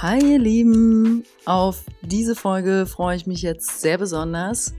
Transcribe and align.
Hi 0.00 0.20
ihr 0.20 0.38
Lieben, 0.38 1.24
auf 1.44 1.82
diese 2.02 2.36
Folge 2.36 2.86
freue 2.86 3.16
ich 3.16 3.26
mich 3.26 3.42
jetzt 3.42 3.80
sehr 3.80 3.98
besonders, 3.98 4.72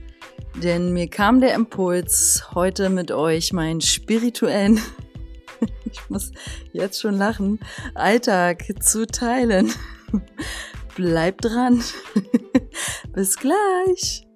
denn 0.62 0.94
mir 0.94 1.10
kam 1.10 1.42
der 1.42 1.52
Impuls, 1.52 2.54
heute 2.54 2.88
mit 2.88 3.10
euch 3.10 3.52
meinen 3.52 3.82
spirituellen, 3.82 4.80
ich 5.84 6.08
muss 6.08 6.32
jetzt 6.72 7.02
schon 7.02 7.18
lachen, 7.18 7.60
Alltag 7.94 8.64
zu 8.80 9.06
teilen. 9.06 9.70
Bleibt 10.96 11.44
dran. 11.44 11.84
Bis 13.12 13.36
gleich. 13.36 14.26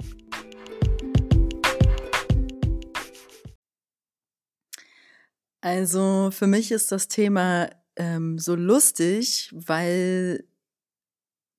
Also 5.62 6.28
für 6.30 6.46
mich 6.46 6.70
ist 6.72 6.92
das 6.92 7.08
Thema 7.08 7.70
ähm, 7.96 8.38
so 8.38 8.54
lustig, 8.54 9.50
weil 9.54 10.44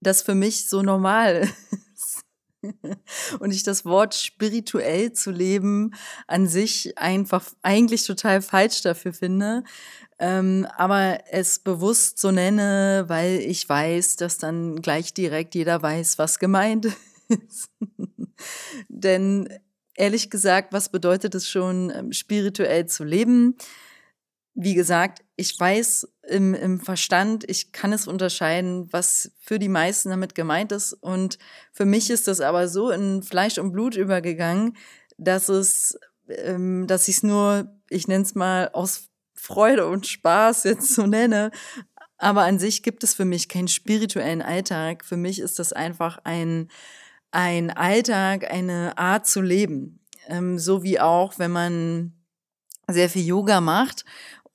das 0.01 0.21
für 0.21 0.35
mich 0.35 0.67
so 0.69 0.81
normal 0.81 1.49
ist. 1.93 2.23
Und 3.39 3.51
ich 3.51 3.63
das 3.63 3.85
Wort 3.85 4.15
spirituell 4.15 5.13
zu 5.13 5.29
leben 5.31 5.93
an 6.27 6.47
sich 6.47 6.97
einfach 6.97 7.45
eigentlich 7.61 8.05
total 8.05 8.41
falsch 8.41 8.81
dafür 8.81 9.13
finde. 9.13 9.63
Ähm, 10.17 10.65
aber 10.77 11.19
es 11.29 11.59
bewusst 11.59 12.19
so 12.19 12.31
nenne, 12.31 13.05
weil 13.07 13.39
ich 13.39 13.67
weiß, 13.67 14.15
dass 14.15 14.37
dann 14.37 14.81
gleich 14.81 15.13
direkt 15.13 15.53
jeder 15.55 15.81
weiß, 15.81 16.17
was 16.17 16.39
gemeint 16.39 16.87
ist. 17.27 17.69
Denn 18.87 19.49
ehrlich 19.93 20.29
gesagt, 20.29 20.73
was 20.73 20.89
bedeutet 20.89 21.35
es 21.35 21.49
schon, 21.49 21.91
ähm, 21.91 22.11
spirituell 22.13 22.87
zu 22.87 23.03
leben? 23.03 23.57
wie 24.55 24.73
gesagt, 24.73 25.23
ich 25.37 25.59
weiß 25.59 26.07
im, 26.27 26.53
im 26.53 26.79
Verstand, 26.79 27.43
ich 27.49 27.71
kann 27.71 27.91
es 27.91 28.07
unterscheiden, 28.07 28.91
was 28.91 29.31
für 29.39 29.59
die 29.59 29.69
meisten 29.69 30.09
damit 30.09 30.33
gemeint 30.33 30.71
ist. 30.71 30.93
Und 30.93 31.37
für 31.71 31.85
mich 31.85 32.09
ist 32.09 32.27
das 32.27 32.41
aber 32.41 32.67
so 32.67 32.89
in 32.89 33.21
Fleisch 33.21 33.57
und 33.57 33.71
Blut 33.71 33.95
übergegangen, 33.95 34.77
dass 35.17 35.49
es, 35.49 35.99
ähm, 36.27 36.87
dass 36.87 37.07
ich 37.07 37.17
es 37.17 37.23
nur, 37.23 37.79
ich 37.89 38.07
nenne 38.07 38.23
es 38.23 38.35
mal 38.35 38.69
aus 38.71 39.09
Freude 39.33 39.87
und 39.87 40.07
Spaß 40.07 40.63
jetzt 40.63 40.95
so 40.95 41.05
nenne. 41.05 41.51
Aber 42.17 42.43
an 42.43 42.57
sich 42.57 42.81
gibt 42.81 43.03
es 43.03 43.13
für 43.13 43.25
mich 43.25 43.49
keinen 43.49 43.67
spirituellen 43.67 44.41
Alltag. 44.41 45.03
Für 45.03 45.17
mich 45.17 45.39
ist 45.39 45.59
das 45.59 45.73
einfach 45.73 46.17
ein, 46.23 46.69
ein 47.31 47.71
Alltag, 47.71 48.49
eine 48.49 48.97
Art 48.97 49.27
zu 49.27 49.41
leben. 49.41 49.99
Ähm, 50.27 50.57
so 50.57 50.81
wie 50.81 51.01
auch, 51.01 51.37
wenn 51.39 51.51
man 51.51 52.13
sehr 52.87 53.09
viel 53.09 53.25
Yoga 53.25 53.61
macht 53.61 54.05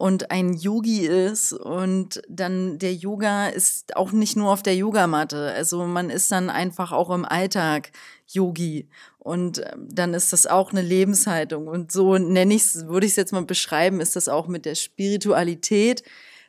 und 0.00 0.30
ein 0.30 0.54
Yogi 0.54 1.06
ist 1.06 1.52
und 1.52 2.22
dann 2.26 2.78
der 2.78 2.94
Yoga 2.94 3.48
ist 3.48 3.96
auch 3.96 4.12
nicht 4.12 4.34
nur 4.34 4.50
auf 4.50 4.62
der 4.62 4.74
Yogamatte. 4.74 5.52
Also 5.52 5.84
man 5.84 6.08
ist 6.08 6.32
dann 6.32 6.48
einfach 6.48 6.90
auch 6.90 7.10
im 7.10 7.26
Alltag 7.26 7.92
Yogi 8.26 8.88
und 9.18 9.58
ähm, 9.58 9.88
dann 9.92 10.14
ist 10.14 10.32
das 10.32 10.46
auch 10.46 10.70
eine 10.70 10.80
Lebenshaltung 10.80 11.68
und 11.68 11.92
so 11.92 12.16
nenne 12.16 12.54
ich 12.54 12.62
es, 12.62 12.86
würde 12.86 13.04
ich 13.04 13.12
es 13.12 13.16
jetzt 13.16 13.32
mal 13.32 13.44
beschreiben, 13.44 14.00
ist 14.00 14.16
das 14.16 14.30
auch 14.30 14.46
mit 14.48 14.64
der 14.64 14.74
Spiritualität. 14.74 16.02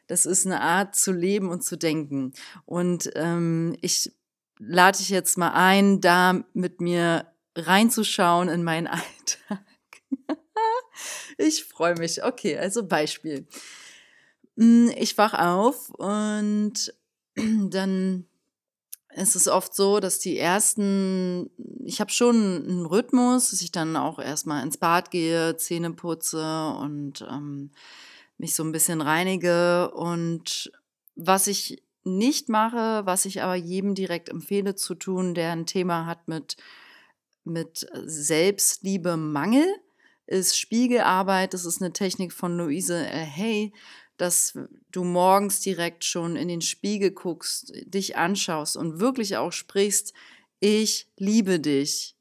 Das 0.08 0.26
ist 0.26 0.46
eine 0.46 0.62
Art 0.62 0.96
zu 0.96 1.12
leben 1.12 1.50
und 1.50 1.62
zu 1.62 1.78
denken. 1.78 2.32
Und 2.66 3.12
ähm, 3.16 3.76
ich 3.82 4.14
lade 4.60 4.98
dich 4.98 5.10
jetzt 5.10 5.38
mal 5.38 5.52
ein, 5.52 6.00
da 6.00 6.42
mit 6.54 6.80
mir 6.80 7.26
reinzuschauen 7.58 8.48
in 8.48 8.64
meinen 8.64 8.88
Alltag. 8.88 9.60
Ich 11.38 11.64
freue 11.64 11.96
mich. 11.96 12.24
Okay, 12.24 12.58
also 12.58 12.86
Beispiel. 12.86 13.48
Hm, 14.58 14.92
ich 14.98 15.18
wach 15.18 15.34
auf 15.34 15.90
und 15.92 16.94
dann 17.36 18.26
ist 19.16 19.36
es 19.36 19.48
oft 19.48 19.76
so, 19.76 20.00
dass 20.00 20.20
die 20.20 20.38
ersten, 20.38 21.50
ich 21.84 22.00
habe 22.00 22.12
schon 22.12 22.36
einen 22.36 22.86
Rhythmus, 22.86 23.52
dass 23.52 23.62
ich 23.62 23.72
dann 23.72 23.96
auch 23.96 24.20
erstmal 24.20 24.64
ins 24.64 24.78
Bad 24.78 25.12
gehe, 25.12 25.58
Zähne 25.58 25.92
putze 25.92 26.76
und 26.80 27.26
ähm, 27.30 27.72
mich 28.38 28.56
so 28.56 28.64
ein 28.64 28.72
bisschen 28.72 29.02
reinige. 29.02 29.92
Und 29.92 30.72
was 31.16 31.48
ich 31.48 31.84
nicht 32.04 32.50
mache, 32.50 33.06
was 33.06 33.26
ich 33.26 33.42
aber 33.42 33.56
jedem 33.56 33.96
direkt 33.96 34.30
empfehle 34.30 34.76
zu 34.76 34.96
tun, 34.96 35.34
der 35.34 35.52
ein 35.52 35.66
Thema 35.66 36.06
hat 36.06 36.28
mit, 36.28 36.58
mit 37.44 37.88
Selbstliebe, 38.06 39.18
Mangel, 39.18 39.68
ist 40.28 40.58
Spiegelarbeit. 40.58 41.54
Das 41.54 41.66
ist 41.66 41.82
eine 41.82 41.94
Technik 41.94 42.34
von 42.34 42.58
Luise 42.58 43.08
L. 43.08 43.26
Hay, 43.26 43.74
dass 44.18 44.58
du 44.92 45.04
morgens 45.04 45.62
direkt 45.62 46.04
schon 46.04 46.36
in 46.36 46.48
den 46.48 46.62
Spiegel 46.62 47.12
guckst, 47.12 47.74
dich 47.86 48.18
anschaust 48.18 48.78
und 48.78 49.00
wirklich 49.00 49.38
auch 49.38 49.52
sprichst, 49.52 50.14
ich 50.60 51.12
liebe 51.18 51.60
dich. 51.60 52.16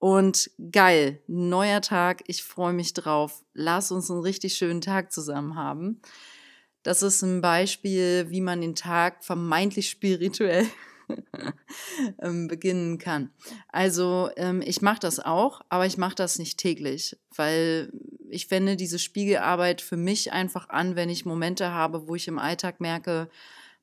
Und 0.00 0.50
geil, 0.70 1.22
neuer 1.26 1.80
Tag, 1.80 2.22
ich 2.26 2.44
freue 2.44 2.72
mich 2.72 2.94
drauf. 2.94 3.44
Lass 3.52 3.90
uns 3.90 4.10
einen 4.10 4.20
richtig 4.20 4.54
schönen 4.54 4.80
Tag 4.80 5.12
zusammen 5.12 5.56
haben. 5.56 6.00
Das 6.82 7.02
ist 7.02 7.22
ein 7.22 7.40
Beispiel, 7.40 8.26
wie 8.30 8.40
man 8.40 8.60
den 8.60 8.74
Tag 8.74 9.24
vermeintlich 9.24 9.90
spirituell 9.90 10.66
beginnen 12.48 12.98
kann. 12.98 13.30
Also 13.68 14.30
ähm, 14.36 14.62
ich 14.64 14.82
mache 14.82 15.00
das 15.00 15.20
auch, 15.20 15.62
aber 15.68 15.86
ich 15.86 15.98
mache 15.98 16.14
das 16.14 16.38
nicht 16.38 16.58
täglich, 16.58 17.16
weil 17.34 17.92
ich 18.30 18.50
wende 18.50 18.76
diese 18.76 18.98
Spiegelarbeit 18.98 19.80
für 19.80 19.96
mich 19.96 20.32
einfach 20.32 20.68
an, 20.68 20.96
wenn 20.96 21.08
ich 21.08 21.24
Momente 21.24 21.72
habe, 21.72 22.08
wo 22.08 22.14
ich 22.14 22.28
im 22.28 22.38
Alltag 22.38 22.80
merke, 22.80 23.28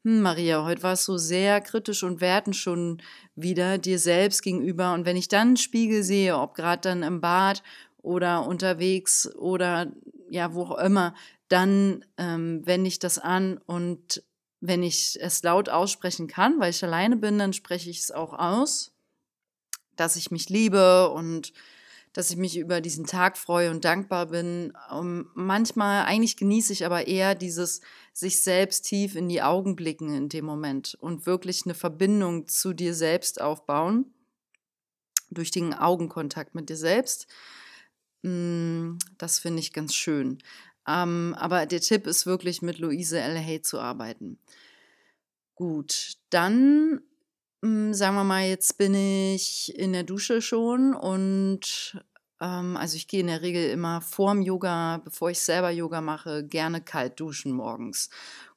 hm, 0.04 0.22
Maria, 0.22 0.64
heute 0.64 0.84
warst 0.84 1.08
du 1.08 1.18
sehr 1.18 1.62
kritisch 1.62 2.04
und 2.04 2.22
wertend 2.22 2.56
schon 2.56 3.02
wieder 3.36 3.80
dir 3.80 3.98
selbst 3.98 4.44
gegenüber. 4.44 4.94
Und 4.94 5.06
wenn 5.06 5.18
ich 5.18 5.28
dann 5.28 5.48
einen 5.50 5.58
Spiegel 5.58 6.04
sehe, 6.04 6.38
ob 6.38 6.54
gerade 6.54 6.82
dann 6.82 7.04
im 7.04 7.22
Bad 7.22 7.64
oder 8.04 8.46
unterwegs 8.46 9.28
oder 9.36 9.92
ja, 10.30 10.54
wo 10.54 10.64
auch 10.64 10.78
immer, 10.78 11.16
dann 11.48 12.06
ähm, 12.18 12.62
wende 12.66 12.88
ich 12.88 13.00
das 13.00 13.18
an 13.18 13.60
und 13.66 14.24
wenn 14.68 14.84
ich 14.84 15.18
es 15.22 15.44
laut 15.44 15.70
aussprechen 15.70 16.28
kann, 16.28 16.60
weil 16.60 16.72
ich 16.72 16.84
alleine 16.84 17.18
bin, 17.18 17.38
dann 17.40 17.54
spreche 17.54 17.90
ich 17.90 18.00
es 18.00 18.12
auch 18.12 18.34
aus, 18.34 18.94
dass 19.96 20.16
ich 20.16 20.32
mich 20.32 20.50
liebe 20.50 21.10
und 21.10 21.54
dass 22.14 22.30
ich 22.32 22.38
mich 22.38 22.58
über 22.58 22.80
diesen 22.80 23.06
Tag 23.06 23.38
freue 23.38 23.70
und 23.72 23.84
dankbar 23.84 24.28
bin. 24.28 24.72
Um, 24.90 25.00
ähm, 25.00 25.32
manchmal, 25.36 26.06
eigentlich 26.06 26.38
genieße 26.38 26.72
ich 26.72 26.86
aber 26.86 27.08
eher 27.08 27.36
dieses 27.36 27.82
sich 28.14 28.42
selbst 28.42 28.86
tief 28.86 29.16
in 29.16 29.28
die 29.28 29.42
Augen 29.42 29.76
blicken 29.76 30.16
in 30.16 30.30
dem 30.30 30.46
Moment 30.46 30.98
und 31.02 31.26
wirklich 31.26 31.66
eine 31.66 31.74
Verbindung 31.74 32.48
zu 32.48 32.74
dir 32.74 32.94
selbst 32.94 33.42
aufbauen 33.42 34.14
durch 35.30 35.52
den 35.52 35.74
Augenkontakt 35.74 36.56
mit 36.56 36.70
dir 36.70 36.78
selbst. 36.78 37.28
Mm, 38.22 38.98
das 39.18 39.40
finde 39.40 39.60
ich 39.60 39.74
ganz 39.74 39.94
schön. 39.94 40.38
Ähm, 40.88 41.36
aber 41.38 41.66
der 41.66 41.82
Tipp 41.82 42.08
ist 42.08 42.26
wirklich 42.26 42.62
mit 42.62 42.80
Luise 42.80 43.20
L. 43.20 43.38
Hay 43.38 43.62
zu 43.62 43.80
arbeiten. 43.80 44.40
Gut, 45.56 46.18
dann 46.30 47.02
hm, 47.66 47.96
sagen 47.96 48.16
wir 48.16 48.24
mal, 48.24 48.46
jetzt 48.46 48.78
bin 48.78 48.94
ich 48.94 49.74
in 49.76 49.94
der 49.94 50.04
Dusche 50.04 50.42
schon 50.42 50.94
und 50.94 52.00
ähm, 52.40 52.78
also 52.78 52.96
ich 52.96 53.08
gehe 53.08 53.22
in 53.22 53.28
der 53.28 53.42
Regel 53.42 53.72
immer 53.72 54.02
vorm 54.02 54.44
Yoga, 54.44 55.02
bevor 55.04 55.32
ich 55.32 55.40
selber 55.40 55.72
Yoga 55.72 56.00
mache, 56.02 56.46
gerne 56.46 56.82
kalt 56.82 57.20
duschen 57.20 57.54
morgens. 57.54 58.12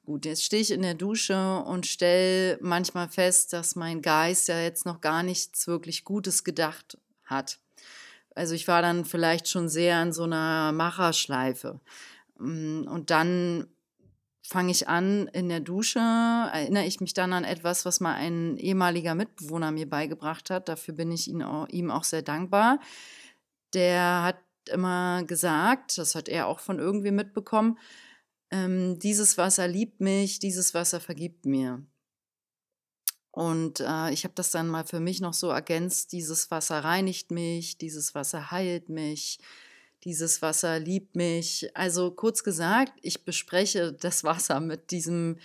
Gut, 0.05 0.25
jetzt 0.25 0.43
stehe 0.43 0.61
ich 0.61 0.69
in 0.69 0.83
der 0.83 0.93
Dusche 0.93 1.63
und 1.65 1.87
stelle 1.87 2.59
manchmal 2.61 3.09
fest, 3.09 3.53
dass 3.53 3.75
mein 3.75 4.03
Geist 4.03 4.47
ja 4.47 4.59
jetzt 4.59 4.85
noch 4.85 5.01
gar 5.01 5.23
nichts 5.23 5.65
wirklich 5.65 6.03
Gutes 6.03 6.43
gedacht 6.43 6.97
hat. 7.23 7.59
Also 8.35 8.53
ich 8.53 8.67
war 8.67 8.83
dann 8.83 9.05
vielleicht 9.05 9.47
schon 9.49 9.69
sehr 9.69 10.01
in 10.03 10.13
so 10.13 10.23
einer 10.23 10.71
Macherschleife. 10.71 11.79
Mm, 12.39 12.87
und 12.87 13.09
dann 13.09 13.67
fange 14.41 14.71
ich 14.71 14.87
an 14.87 15.27
in 15.27 15.49
der 15.49 15.59
Dusche, 15.59 15.99
erinnere 15.99 16.85
ich 16.85 17.01
mich 17.01 17.13
dann 17.13 17.33
an 17.33 17.43
etwas, 17.43 17.85
was 17.85 17.99
mal 17.99 18.15
ein 18.15 18.57
ehemaliger 18.57 19.13
Mitbewohner 19.13 19.71
mir 19.71 19.87
beigebracht 19.87 20.49
hat. 20.49 20.69
Dafür 20.69 20.95
bin 20.95 21.11
ich 21.11 21.27
ihm 21.27 21.91
auch 21.91 22.03
sehr 22.03 22.23
dankbar. 22.23 22.79
Der 23.73 24.23
hat 24.23 24.39
immer 24.71 25.23
gesagt, 25.23 25.97
das 25.97 26.15
hat 26.15 26.27
er 26.27 26.47
auch 26.47 26.59
von 26.59 26.79
irgendwie 26.79 27.11
mitbekommen, 27.11 27.77
ähm, 28.51 28.97
dieses 28.99 29.37
Wasser 29.37 29.67
liebt 29.67 30.01
mich, 30.01 30.39
dieses 30.39 30.73
Wasser 30.73 30.99
vergibt 30.99 31.45
mir. 31.45 31.85
Und 33.31 33.79
äh, 33.79 34.11
ich 34.11 34.23
habe 34.23 34.33
das 34.33 34.51
dann 34.51 34.67
mal 34.67 34.85
für 34.85 34.99
mich 34.99 35.21
noch 35.21 35.33
so 35.33 35.49
ergänzt, 35.49 36.11
dieses 36.13 36.49
Wasser 36.49 36.83
reinigt 36.83 37.31
mich, 37.31 37.77
dieses 37.77 38.15
Wasser 38.15 38.51
heilt 38.51 38.89
mich, 38.89 39.39
dieses 40.03 40.41
Wasser 40.41 40.79
liebt 40.79 41.15
mich. 41.15 41.69
Also 41.73 42.11
kurz 42.11 42.43
gesagt, 42.43 42.93
ich 43.01 43.25
bespreche 43.25 43.93
das 43.93 44.23
Wasser 44.23 44.59
mit 44.59 44.91
diesem, 44.91 45.37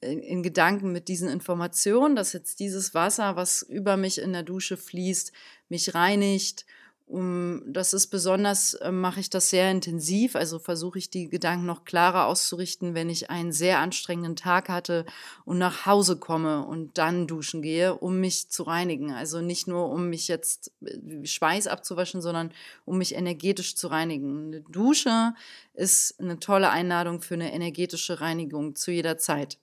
in 0.00 0.42
Gedanken 0.42 0.92
mit 0.92 1.08
diesen 1.08 1.28
Informationen, 1.28 2.16
dass 2.16 2.32
jetzt 2.32 2.60
dieses 2.60 2.94
Wasser, 2.94 3.36
was 3.36 3.62
über 3.62 3.96
mich 3.96 4.18
in 4.18 4.32
der 4.32 4.42
Dusche 4.42 4.76
fließt, 4.76 5.32
mich 5.68 5.94
reinigt 5.94 6.66
Um, 7.08 7.62
das 7.66 7.92
ist 7.92 8.08
besonders, 8.08 8.74
äh, 8.74 8.90
mache 8.90 9.20
ich 9.20 9.30
das 9.30 9.48
sehr 9.50 9.70
intensiv, 9.70 10.34
also 10.34 10.58
versuche 10.58 10.98
ich 10.98 11.08
die 11.08 11.28
Gedanken 11.28 11.64
noch 11.64 11.84
klarer 11.84 12.26
auszurichten, 12.26 12.94
wenn 12.94 13.08
ich 13.08 13.30
einen 13.30 13.52
sehr 13.52 13.78
anstrengenden 13.78 14.34
Tag 14.34 14.68
hatte 14.68 15.06
und 15.44 15.56
nach 15.56 15.86
Hause 15.86 16.16
komme 16.16 16.66
und 16.66 16.98
dann 16.98 17.28
duschen 17.28 17.62
gehe, 17.62 17.94
um 17.94 18.18
mich 18.18 18.48
zu 18.48 18.64
reinigen. 18.64 19.12
Also 19.12 19.40
nicht 19.40 19.68
nur, 19.68 19.88
um 19.90 20.10
mich 20.10 20.26
jetzt 20.26 20.72
äh, 20.84 21.24
Schweiß 21.24 21.68
abzuwaschen, 21.68 22.20
sondern 22.22 22.50
um 22.84 22.98
mich 22.98 23.14
energetisch 23.14 23.76
zu 23.76 23.86
reinigen. 23.86 24.48
Eine 24.48 24.60
Dusche 24.62 25.34
ist 25.74 26.18
eine 26.18 26.40
tolle 26.40 26.70
Einladung 26.70 27.22
für 27.22 27.34
eine 27.34 27.52
energetische 27.52 28.20
Reinigung 28.20 28.74
zu 28.74 28.90
jeder 28.90 29.16
Zeit. 29.16 29.58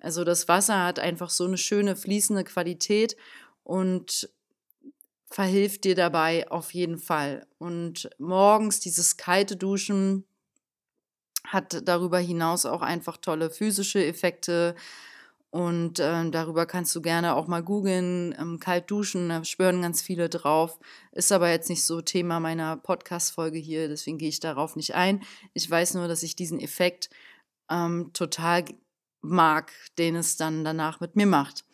Also 0.00 0.24
das 0.24 0.48
Wasser 0.48 0.82
hat 0.82 0.98
einfach 0.98 1.28
so 1.28 1.44
eine 1.44 1.58
schöne 1.58 1.94
fließende 1.94 2.44
Qualität 2.44 3.18
und 3.64 4.30
verhilft 5.30 5.84
dir 5.84 5.94
dabei 5.94 6.50
auf 6.50 6.74
jeden 6.74 6.98
Fall. 6.98 7.46
Und 7.58 8.10
morgens 8.18 8.80
dieses 8.80 9.16
kalte 9.16 9.56
Duschen 9.56 10.24
hat 11.46 11.88
darüber 11.88 12.18
hinaus 12.18 12.66
auch 12.66 12.82
einfach 12.82 13.16
tolle 13.16 13.48
physische 13.50 14.04
Effekte. 14.04 14.74
Und 15.50 15.98
äh, 15.98 16.30
darüber 16.30 16.66
kannst 16.66 16.94
du 16.94 17.00
gerne 17.02 17.34
auch 17.34 17.48
mal 17.48 17.62
googeln, 17.62 18.34
ähm, 18.38 18.60
kalt 18.60 18.88
duschen, 18.88 19.30
da 19.30 19.42
spüren 19.44 19.82
ganz 19.82 20.00
viele 20.00 20.28
drauf. 20.28 20.78
Ist 21.12 21.32
aber 21.32 21.50
jetzt 21.50 21.68
nicht 21.68 21.84
so 21.84 22.00
Thema 22.00 22.38
meiner 22.38 22.76
Podcast-Folge 22.76 23.58
hier, 23.58 23.88
deswegen 23.88 24.18
gehe 24.18 24.28
ich 24.28 24.38
darauf 24.38 24.76
nicht 24.76 24.94
ein. 24.94 25.22
Ich 25.52 25.68
weiß 25.68 25.94
nur, 25.94 26.06
dass 26.06 26.22
ich 26.22 26.36
diesen 26.36 26.60
Effekt 26.60 27.10
ähm, 27.68 28.10
total 28.12 28.64
mag, 29.22 29.72
den 29.98 30.14
es 30.14 30.36
dann 30.36 30.64
danach 30.64 31.00
mit 31.00 31.16
mir 31.16 31.26
macht. 31.26 31.64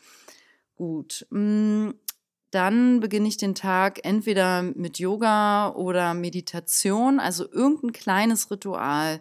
Gut. 0.76 1.26
Mh, 1.30 1.40
mm, 1.40 1.94
dann 2.50 3.00
beginne 3.00 3.28
ich 3.28 3.36
den 3.36 3.54
Tag 3.54 4.04
entweder 4.04 4.62
mit 4.62 4.98
Yoga 4.98 5.70
oder 5.70 6.14
Meditation. 6.14 7.20
Also 7.20 7.50
irgendein 7.50 7.92
kleines 7.92 8.50
Ritual 8.50 9.20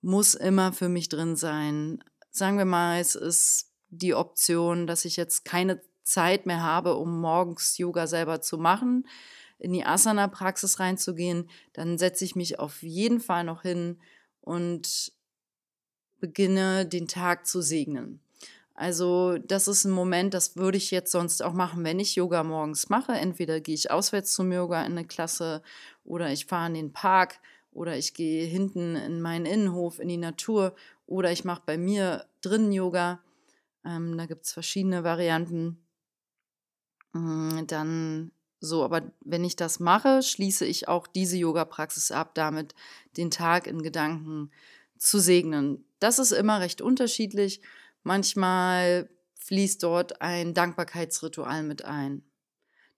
muss 0.00 0.34
immer 0.34 0.72
für 0.72 0.88
mich 0.88 1.08
drin 1.08 1.36
sein. 1.36 2.02
Sagen 2.30 2.58
wir 2.58 2.64
mal, 2.64 3.00
es 3.00 3.14
ist 3.14 3.70
die 3.90 4.14
Option, 4.14 4.86
dass 4.86 5.04
ich 5.04 5.16
jetzt 5.16 5.44
keine 5.44 5.80
Zeit 6.02 6.46
mehr 6.46 6.62
habe, 6.62 6.96
um 6.96 7.20
morgens 7.20 7.78
Yoga 7.78 8.06
selber 8.06 8.40
zu 8.40 8.58
machen, 8.58 9.06
in 9.58 9.72
die 9.72 9.84
Asana-Praxis 9.84 10.78
reinzugehen, 10.80 11.48
dann 11.72 11.96
setze 11.96 12.24
ich 12.24 12.36
mich 12.36 12.58
auf 12.58 12.82
jeden 12.82 13.20
Fall 13.20 13.44
noch 13.44 13.62
hin 13.62 13.98
und 14.40 15.12
beginne 16.20 16.86
den 16.86 17.08
Tag 17.08 17.46
zu 17.46 17.62
segnen. 17.62 18.23
Also 18.74 19.38
das 19.38 19.68
ist 19.68 19.84
ein 19.84 19.92
Moment, 19.92 20.34
das 20.34 20.56
würde 20.56 20.76
ich 20.76 20.90
jetzt 20.90 21.12
sonst 21.12 21.42
auch 21.42 21.52
machen, 21.52 21.84
wenn 21.84 22.00
ich 22.00 22.16
Yoga 22.16 22.42
morgens 22.42 22.88
mache. 22.88 23.12
Entweder 23.12 23.60
gehe 23.60 23.74
ich 23.74 23.90
auswärts 23.90 24.32
zum 24.32 24.50
Yoga 24.50 24.84
in 24.84 24.92
eine 24.92 25.06
Klasse 25.06 25.62
oder 26.04 26.32
ich 26.32 26.46
fahre 26.46 26.66
in 26.66 26.74
den 26.74 26.92
Park 26.92 27.38
oder 27.70 27.96
ich 27.96 28.14
gehe 28.14 28.44
hinten 28.46 28.96
in 28.96 29.20
meinen 29.20 29.46
Innenhof 29.46 30.00
in 30.00 30.08
die 30.08 30.16
Natur 30.16 30.74
oder 31.06 31.30
ich 31.30 31.44
mache 31.44 31.62
bei 31.64 31.78
mir 31.78 32.26
drinnen 32.40 32.72
Yoga. 32.72 33.20
Ähm, 33.84 34.18
da 34.18 34.26
gibt 34.26 34.44
es 34.44 34.52
verschiedene 34.52 35.04
Varianten. 35.04 35.78
Mm, 37.12 37.66
dann 37.68 38.32
so, 38.60 38.82
aber 38.82 39.02
wenn 39.20 39.44
ich 39.44 39.56
das 39.56 39.78
mache, 39.78 40.22
schließe 40.22 40.64
ich 40.64 40.88
auch 40.88 41.06
diese 41.06 41.36
Yoga-Praxis 41.36 42.10
ab, 42.10 42.34
damit 42.34 42.74
den 43.16 43.30
Tag 43.30 43.66
in 43.66 43.82
Gedanken 43.82 44.50
zu 44.96 45.18
segnen. 45.18 45.84
Das 46.00 46.18
ist 46.18 46.32
immer 46.32 46.60
recht 46.60 46.80
unterschiedlich. 46.80 47.60
Manchmal 48.04 49.10
fließt 49.34 49.82
dort 49.82 50.22
ein 50.22 50.54
Dankbarkeitsritual 50.54 51.62
mit 51.62 51.84
ein, 51.84 52.22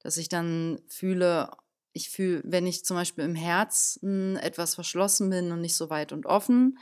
dass 0.01 0.17
ich 0.17 0.29
dann 0.29 0.81
fühle, 0.89 1.51
ich 1.93 2.11
fühle, 2.11 2.43
wenn 2.45 2.67
ich 2.67 2.85
zum 2.85 2.97
Beispiel 2.97 3.25
im 3.25 3.35
Herzen 3.35 4.37
etwas 4.37 4.75
verschlossen 4.75 5.31
bin 5.31 5.51
und 5.53 5.61
nicht 5.61 5.77
so 5.77 5.91
weit 5.91 6.13
und 6.13 6.27
offen, 6.27 6.79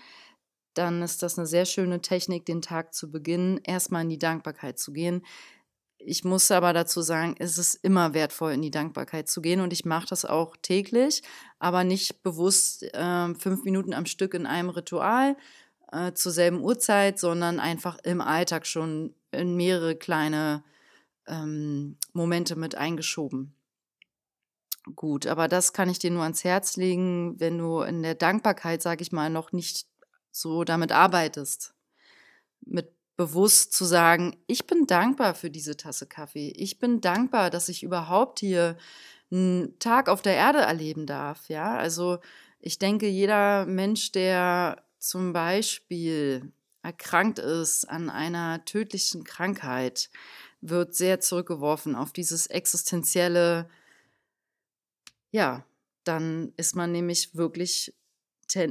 dann 0.75 1.03
ist 1.03 1.23
das 1.23 1.39
eine 1.39 1.47
sehr 1.47 1.67
schöne 1.67 2.01
Technik, 2.01 2.47
den 2.47 2.63
Tag 2.63 2.95
zu 2.95 3.11
beginnen, 3.11 3.61
erstmal 3.63 4.03
in 4.03 4.09
die 4.09 4.19
Dankbarkeit 4.19 4.79
zu 4.79 4.93
gehen. 4.93 5.25
Ich 5.99 6.25
muss 6.25 6.51
aber 6.51 6.73
dazu 6.73 7.01
sagen, 7.01 7.35
es 7.39 7.57
ist 7.57 7.77
immer 7.77 8.13
wertvoll, 8.13 8.53
in 8.53 8.63
die 8.63 8.71
Dankbarkeit 8.71 9.29
zu 9.29 9.41
gehen 9.41 9.61
und 9.61 9.73
ich 9.73 9.85
mache 9.85 10.07
das 10.09 10.25
auch 10.25 10.57
täglich, 10.61 11.23
aber 11.59 11.85
nicht 11.85 12.23
bewusst 12.23 12.83
äh, 12.83 13.35
fünf 13.35 13.65
Minuten 13.65 13.95
am 13.95 14.05
Stück 14.05 14.35
in 14.35 14.45
einem 14.47 14.69
Ritual, 14.69 15.37
äh, 15.95 16.13
zur 16.15 16.33
selben 16.33 16.61
Uhrzeit, 16.61 17.19
sondern 17.19 17.61
einfach 17.61 17.99
im 18.03 18.21
Alltag 18.21 18.67
schon 18.67 19.15
in 19.31 19.57
mehrere 19.57 19.97
kleine 19.97 20.65
ähm, 21.27 21.97
Momente 22.13 22.57
mit 22.57 22.75
eingeschoben. 22.75 23.55
Gut, 24.97 25.27
aber 25.27 25.49
das 25.49 25.73
kann 25.73 25.89
ich 25.89 25.99
dir 25.99 26.11
nur 26.11 26.25
ans 26.25 26.45
Herz 26.45 26.77
legen, 26.77 27.41
wenn 27.41 27.57
du 27.57 27.81
in 27.81 28.03
der 28.03 28.15
Dankbarkeit, 28.15 28.83
sage 28.83 29.03
ich 29.03 29.13
mal, 29.13 29.31
noch 29.31 29.53
nicht 29.53 29.87
so 30.31 30.65
damit 30.65 30.93
arbeitest. 30.93 31.75
Mit 32.61 32.93
bewusst 33.17 33.73
zu 33.73 33.85
sagen, 33.85 34.37
ich 34.47 34.67
bin 34.67 34.87
dankbar 34.87 35.35
für 35.35 35.51
diese 35.51 35.77
Tasse 35.77 36.07
Kaffee. 36.07 36.51
Ich 36.57 36.79
bin 36.79 37.01
dankbar, 37.01 37.49
dass 37.49 37.69
ich 37.69 37.83
überhaupt 37.83 38.41
hier 38.41 38.77
einen 39.31 39.79
Tag 39.79 40.09
auf 40.09 40.21
der 40.21 40.35
Erde 40.35 40.59
erleben 40.59 41.07
darf. 41.07 41.49
Ja, 41.49 41.77
also 41.77 42.19
ich 42.61 42.79
denke, 42.79 43.07
jeder 43.07 43.67
Mensch, 43.67 44.13
der 44.13 44.84
zum 45.05 45.35
Beispiel 45.35 46.51
erkrankt 46.83 47.39
ist 47.39 47.85
an 47.85 48.09
einer 48.09 48.65
tödlichen 48.65 49.23
Krankheit, 49.25 50.11
wird 50.63 50.95
sehr 50.95 51.21
zurückgeworfen 51.21 51.95
auf 51.95 52.13
dieses 52.13 52.47
existenzielle, 52.47 53.69
ja, 55.31 55.65
dann 56.05 56.53
ist 56.57 56.75
man 56.75 56.91
nämlich 56.91 57.35
wirklich, 57.35 57.95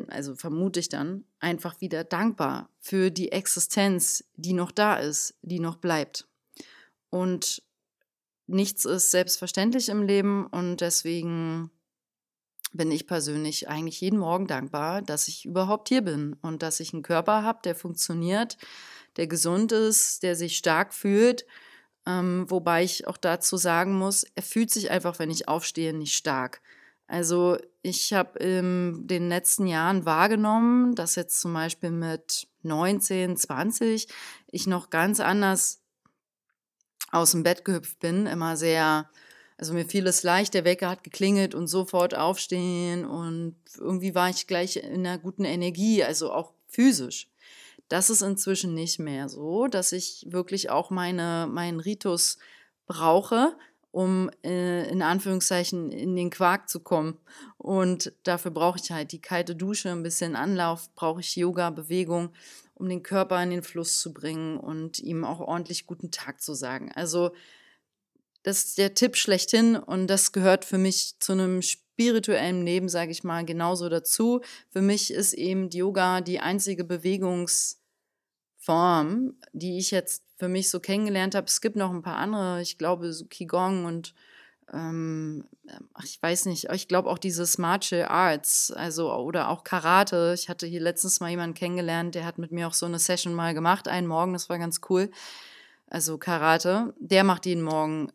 also 0.08 0.36
vermute 0.36 0.80
ich 0.80 0.90
dann, 0.90 1.24
einfach 1.40 1.82
wieder 1.82 2.04
dankbar 2.04 2.70
für 2.80 3.12
die 3.12 3.32
Existenz, 3.32 4.24
die 4.36 4.54
noch 4.54 4.72
da 4.72 4.96
ist, 4.96 5.36
die 5.44 5.60
noch 5.60 5.76
bleibt. 5.76 6.28
Und 7.12 7.62
nichts 8.48 8.86
ist 8.86 9.12
selbstverständlich 9.12 9.90
im 9.90 10.02
Leben 10.02 10.48
und 10.48 10.82
deswegen 10.82 11.70
bin 12.74 12.92
ich 12.92 13.08
persönlich 13.08 13.70
eigentlich 13.70 14.02
jeden 14.02 14.20
Morgen 14.20 14.48
dankbar, 14.48 15.02
dass 15.02 15.28
ich 15.28 15.46
überhaupt 15.46 15.90
hier 15.90 16.02
bin 16.02 16.36
und 16.42 16.64
dass 16.64 16.80
ich 16.80 16.94
einen 16.94 17.04
Körper 17.04 17.44
habe, 17.44 17.60
der 17.64 17.76
funktioniert, 17.76 18.58
der 19.18 19.28
gesund 19.28 19.72
ist, 19.72 20.24
der 20.24 20.36
sich 20.36 20.58
stark 20.58 20.94
fühlt. 20.94 21.46
Ähm, 22.06 22.46
wobei 22.50 22.84
ich 22.84 23.08
auch 23.08 23.18
dazu 23.18 23.58
sagen 23.58 23.94
muss, 23.94 24.26
er 24.36 24.44
fühlt 24.44 24.72
sich 24.72 24.92
einfach, 24.92 25.20
wenn 25.20 25.30
ich 25.30 25.48
aufstehe, 25.48 25.94
nicht 25.94 26.16
stark. 26.16 26.62
Also 27.08 27.58
ich 27.82 28.14
habe 28.14 28.40
in 28.40 29.08
den 29.08 29.30
letzten 29.30 29.68
Jahren 29.68 30.06
wahrgenommen, 30.06 30.96
dass 30.96 31.16
jetzt 31.16 31.40
zum 31.40 31.54
Beispiel 31.54 31.92
mit 31.92 32.48
19, 32.64 33.38
20 33.38 34.08
ich 34.48 34.68
noch 34.68 34.90
ganz 34.90 35.20
anders 35.20 35.82
aus 37.12 37.32
dem 37.32 37.44
Bett 37.44 37.64
gehüpft 37.64 38.00
bin, 38.00 38.26
immer 38.26 38.58
sehr 38.58 39.10
also 39.58 39.74
mir 39.74 39.86
fiel 39.86 40.08
es 40.08 40.24
leicht, 40.24 40.54
der 40.54 40.66
Wecker 40.66 40.90
hat 40.90 41.04
geklingelt 41.04 41.56
und 41.56 41.68
sofort 41.68 42.16
aufstehen 42.16 43.06
und 43.06 43.56
irgendwie 43.78 44.16
war 44.16 44.30
ich 44.30 44.48
gleich 44.48 44.78
in 44.78 45.06
einer 45.06 45.18
guten 45.18 45.46
Energie, 45.46 46.04
also 46.04 46.32
auch 46.32 46.54
physisch. 46.68 47.30
Das 47.90 48.10
ist 48.10 48.22
inzwischen 48.22 48.74
nicht 48.74 49.00
mehr 49.00 49.30
so, 49.30 49.68
dass 49.68 49.92
ich 49.92 50.26
wirklich 50.30 50.70
auch 50.70 50.90
meine, 50.90 51.48
meinen 51.50 51.80
Ritus 51.80 52.38
brauche, 52.88 53.56
um 53.92 54.32
äh, 54.44 54.90
in 54.90 55.04
Anführungszeichen 55.04 55.92
in 55.92 56.16
den 56.16 56.32
Quark 56.32 56.68
zu 56.68 56.80
kommen. 56.80 57.20
Und 57.58 58.12
dafür 58.24 58.50
brauche 58.50 58.80
ich 58.82 58.92
halt 58.92 59.12
die 59.12 59.22
kalte 59.22 59.56
Dusche, 59.56 59.92
ein 59.92 60.02
bisschen 60.02 60.36
Anlauf, 60.36 60.90
brauche 60.96 61.20
ich 61.20 61.36
Yoga, 61.36 61.70
Bewegung, 61.70 62.34
um 62.74 62.90
den 62.90 63.04
Körper 63.04 63.42
in 63.44 63.52
den 63.52 63.62
Fluss 63.62 64.00
zu 64.00 64.12
bringen 64.12 64.58
und 64.58 65.00
ihm 65.00 65.24
auch 65.24 65.40
ordentlich 65.40 65.86
guten 65.86 66.10
Tag 66.10 66.42
zu 66.42 66.56
sagen. 66.56 66.92
Also 66.96 67.34
das 68.44 68.66
ist 68.66 68.78
der 68.78 68.94
Tipp 68.94 69.16
schlechthin 69.16 69.76
und 69.76 70.08
das 70.08 70.32
gehört 70.32 70.66
für 70.66 70.78
mich 70.78 71.16
zu 71.20 71.32
einem 71.32 71.62
spirituellen 71.62 72.66
Leben, 72.66 72.90
sage 72.90 73.12
ich 73.12 73.24
mal, 73.24 73.46
genauso 73.46 73.90
dazu. 73.90 74.42
Für 74.70 74.82
mich 74.82 75.14
ist 75.14 75.34
eben 75.34 75.70
Yoga 75.70 76.22
die 76.22 76.40
einzige 76.40 76.84
Bewegungsform, 76.84 79.36
die 79.54 79.78
ich 79.78 79.92
jetzt 79.92 80.24
für 80.38 80.50
mich 80.50 80.70
so 80.70 80.80
kennengelernt 80.80 81.36
habe. 81.36 81.48
Es 81.48 81.62
gibt 81.62 81.76
noch 81.76 81.92
ein 81.92 82.02
paar 82.02 82.18
andere, 82.18 82.62
ich 82.62 82.78
glaube 82.78 83.14
so 83.14 83.26
Qigong 83.26 83.86
und 83.86 84.14
ähm, 84.74 85.46
ich 86.04 86.22
weiß 86.22 86.48
nicht, 86.48 86.70
ich 86.72 86.88
glaube 86.88 87.10
auch 87.10 87.18
dieses 87.18 87.58
Martial 87.58 88.08
Arts, 88.10 88.72
also 88.72 89.14
oder 89.14 89.50
auch 89.50 89.64
Karate. 89.64 90.34
Ich 90.36 90.50
hatte 90.50 90.66
hier 90.66 90.82
letztens 90.82 91.20
mal 91.20 91.30
jemanden 91.30 91.54
kennengelernt, 91.54 92.16
der 92.16 92.26
hat 92.26 92.38
mit 92.38 92.52
mir 92.52 92.68
auch 92.68 92.74
so 92.74 92.86
eine 92.86 93.00
Session 93.00 93.34
mal 93.34 93.54
gemacht, 93.54 93.88
einen 93.88 94.08
Morgen, 94.08 94.34
das 94.34 94.50
war 94.50 94.58
ganz 94.58 94.82
cool. 94.90 95.10
Also 95.88 96.18
Karate, 96.18 96.94
der 96.98 97.24
macht 97.24 97.46
jeden 97.46 97.62
Morgen 97.62 98.12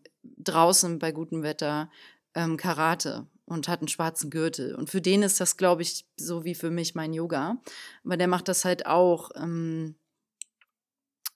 draußen 0.48 0.98
bei 0.98 1.12
gutem 1.12 1.42
Wetter 1.42 1.90
ähm, 2.34 2.56
Karate 2.56 3.26
und 3.46 3.68
hat 3.68 3.80
einen 3.80 3.88
schwarzen 3.88 4.30
Gürtel. 4.30 4.74
Und 4.74 4.90
für 4.90 5.00
den 5.00 5.22
ist 5.22 5.40
das, 5.40 5.56
glaube 5.56 5.82
ich, 5.82 6.06
so 6.16 6.44
wie 6.44 6.54
für 6.54 6.70
mich 6.70 6.94
mein 6.94 7.12
Yoga. 7.12 7.58
Aber 8.04 8.16
der 8.16 8.28
macht 8.28 8.48
das 8.48 8.64
halt 8.64 8.86
auch. 8.86 9.30
Ähm, 9.36 9.94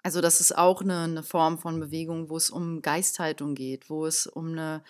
also 0.02 0.20
das 0.20 0.40
ist 0.40 0.58
auch 0.58 0.82
eine, 0.82 1.00
eine 1.00 1.22
Form 1.22 1.58
von 1.58 1.78
Bewegung, 1.78 2.28
wo 2.28 2.36
es 2.36 2.50
um 2.50 2.82
Geisthaltung 2.82 3.54
geht, 3.54 3.88
wo 3.88 4.04
es 4.04 4.26
um 4.26 4.52
eine 4.52 4.82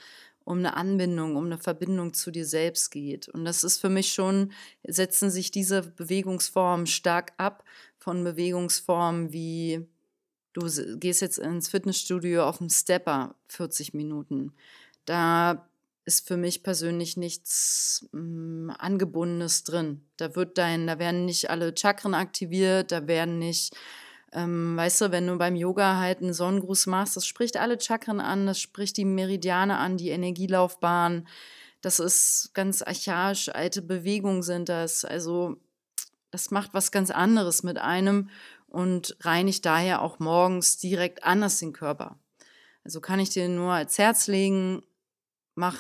um 0.45 0.59
eine 0.59 0.77
Anbindung, 0.77 1.37
um 1.37 1.47
eine 1.47 1.59
Verbindung 1.59 2.15
zu 2.15 2.31
dir 2.31 2.47
selbst 2.47 2.91
geht. 2.91 3.29
Und 3.29 3.45
das 3.45 3.65
ist 3.65 3.81
für 3.81 3.89
mich 3.89 4.13
schon, 4.13 4.53
setzen 4.83 5.31
sich 5.31 5.51
diese 5.51 5.83
Bewegungsformen 5.83 6.87
stark 6.87 7.33
ab 7.37 7.65
von 7.99 8.25
Bewegungsformen 8.25 9.33
wie 9.33 9.87
du 10.53 10.67
gehst 10.99 11.21
jetzt 11.21 11.39
ins 11.39 11.69
Fitnessstudio 11.69 12.45
auf 12.45 12.59
dem 12.59 12.69
Stepper 12.69 13.35
40 13.49 13.95
Minuten. 13.95 14.53
Da 15.05 15.69
ist 16.05 16.27
für 16.27 16.37
mich 16.37 16.63
persönlich 16.63 17.17
nichts 17.17 18.09
mh, 18.13 18.19
hm, 18.21 18.75
Angebundenes 18.79 19.65
drin. 19.65 20.03
Da 20.17 20.35
wird 20.35 20.59
dein, 20.59 20.87
da 20.87 20.99
werden 20.99 21.25
nicht 21.25 21.51
alle 21.51 21.75
Chakren 21.77 22.15
aktiviert, 22.15 22.93
da 22.93 23.07
werden 23.07 23.39
nicht, 23.39 23.77
ähm, 24.33 24.77
weißt 24.77 25.03
du, 25.03 25.13
wenn 25.13 25.27
du 25.27 25.37
beim 25.39 25.57
Yoga 25.57 25.99
halt 25.99 26.19
einen 26.19 26.35
Sonnengruß 26.35 26.87
machst, 26.87 27.17
das 27.17 27.27
spricht 27.27 27.57
alle 27.57 27.81
Chakren 27.81 28.21
an, 28.21 28.47
das 28.47 28.61
spricht 28.61 28.97
die 28.97 29.05
Meridiane 29.05 29.79
an, 29.79 29.97
die 29.97 30.11
Energielaufbahn. 30.11 31.29
Das 31.83 31.99
ist 31.99 32.51
ganz 32.55 32.83
archaisch, 32.83 33.49
alte 33.49 33.83
Bewegungen 33.83 34.43
sind 34.43 34.69
das. 34.69 35.05
Also 35.05 35.57
das 36.33 36.51
macht 36.51 36.75
was 36.75 36.91
ganz 36.91 37.11
anderes 37.11 37.63
mit 37.63 37.79
einem 37.79 38.31
und 38.73 39.17
reinigt 39.21 39.67
daher 39.67 40.01
auch 40.01 40.19
morgens 40.19 40.79
direkt 40.79 41.25
anders 41.25 41.59
den 41.59 41.73
Körper. 41.73 42.19
Also 42.85 43.01
kann 43.01 43.21
ich 43.21 43.31
dir 43.31 43.49
nur 43.49 43.73
als 43.73 43.99
Herz 43.99 44.27
legen, 44.27 44.83
mach, 45.55 45.79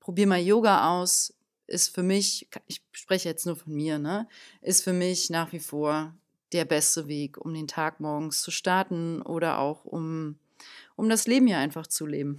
probier 0.00 0.26
mal 0.26 0.40
Yoga 0.40 1.00
aus, 1.00 1.34
ist 1.66 1.94
für 1.94 2.02
mich, 2.02 2.48
ich 2.66 2.82
spreche 2.92 3.28
jetzt 3.28 3.46
nur 3.46 3.56
von 3.56 3.74
mir, 3.74 3.98
ne, 3.98 4.26
ist 4.62 4.82
für 4.82 4.94
mich 4.94 5.30
nach 5.30 5.52
wie 5.52 5.60
vor 5.60 6.14
der 6.52 6.64
beste 6.64 7.06
Weg, 7.06 7.36
um 7.36 7.54
den 7.54 7.68
Tag 7.68 8.00
morgens 8.00 8.40
zu 8.40 8.50
starten 8.50 9.22
oder 9.22 9.58
auch 9.58 9.84
um, 9.84 10.38
um 10.96 11.08
das 11.08 11.26
Leben 11.26 11.46
hier 11.46 11.58
einfach 11.58 11.86
zu 11.86 12.06
leben. 12.06 12.38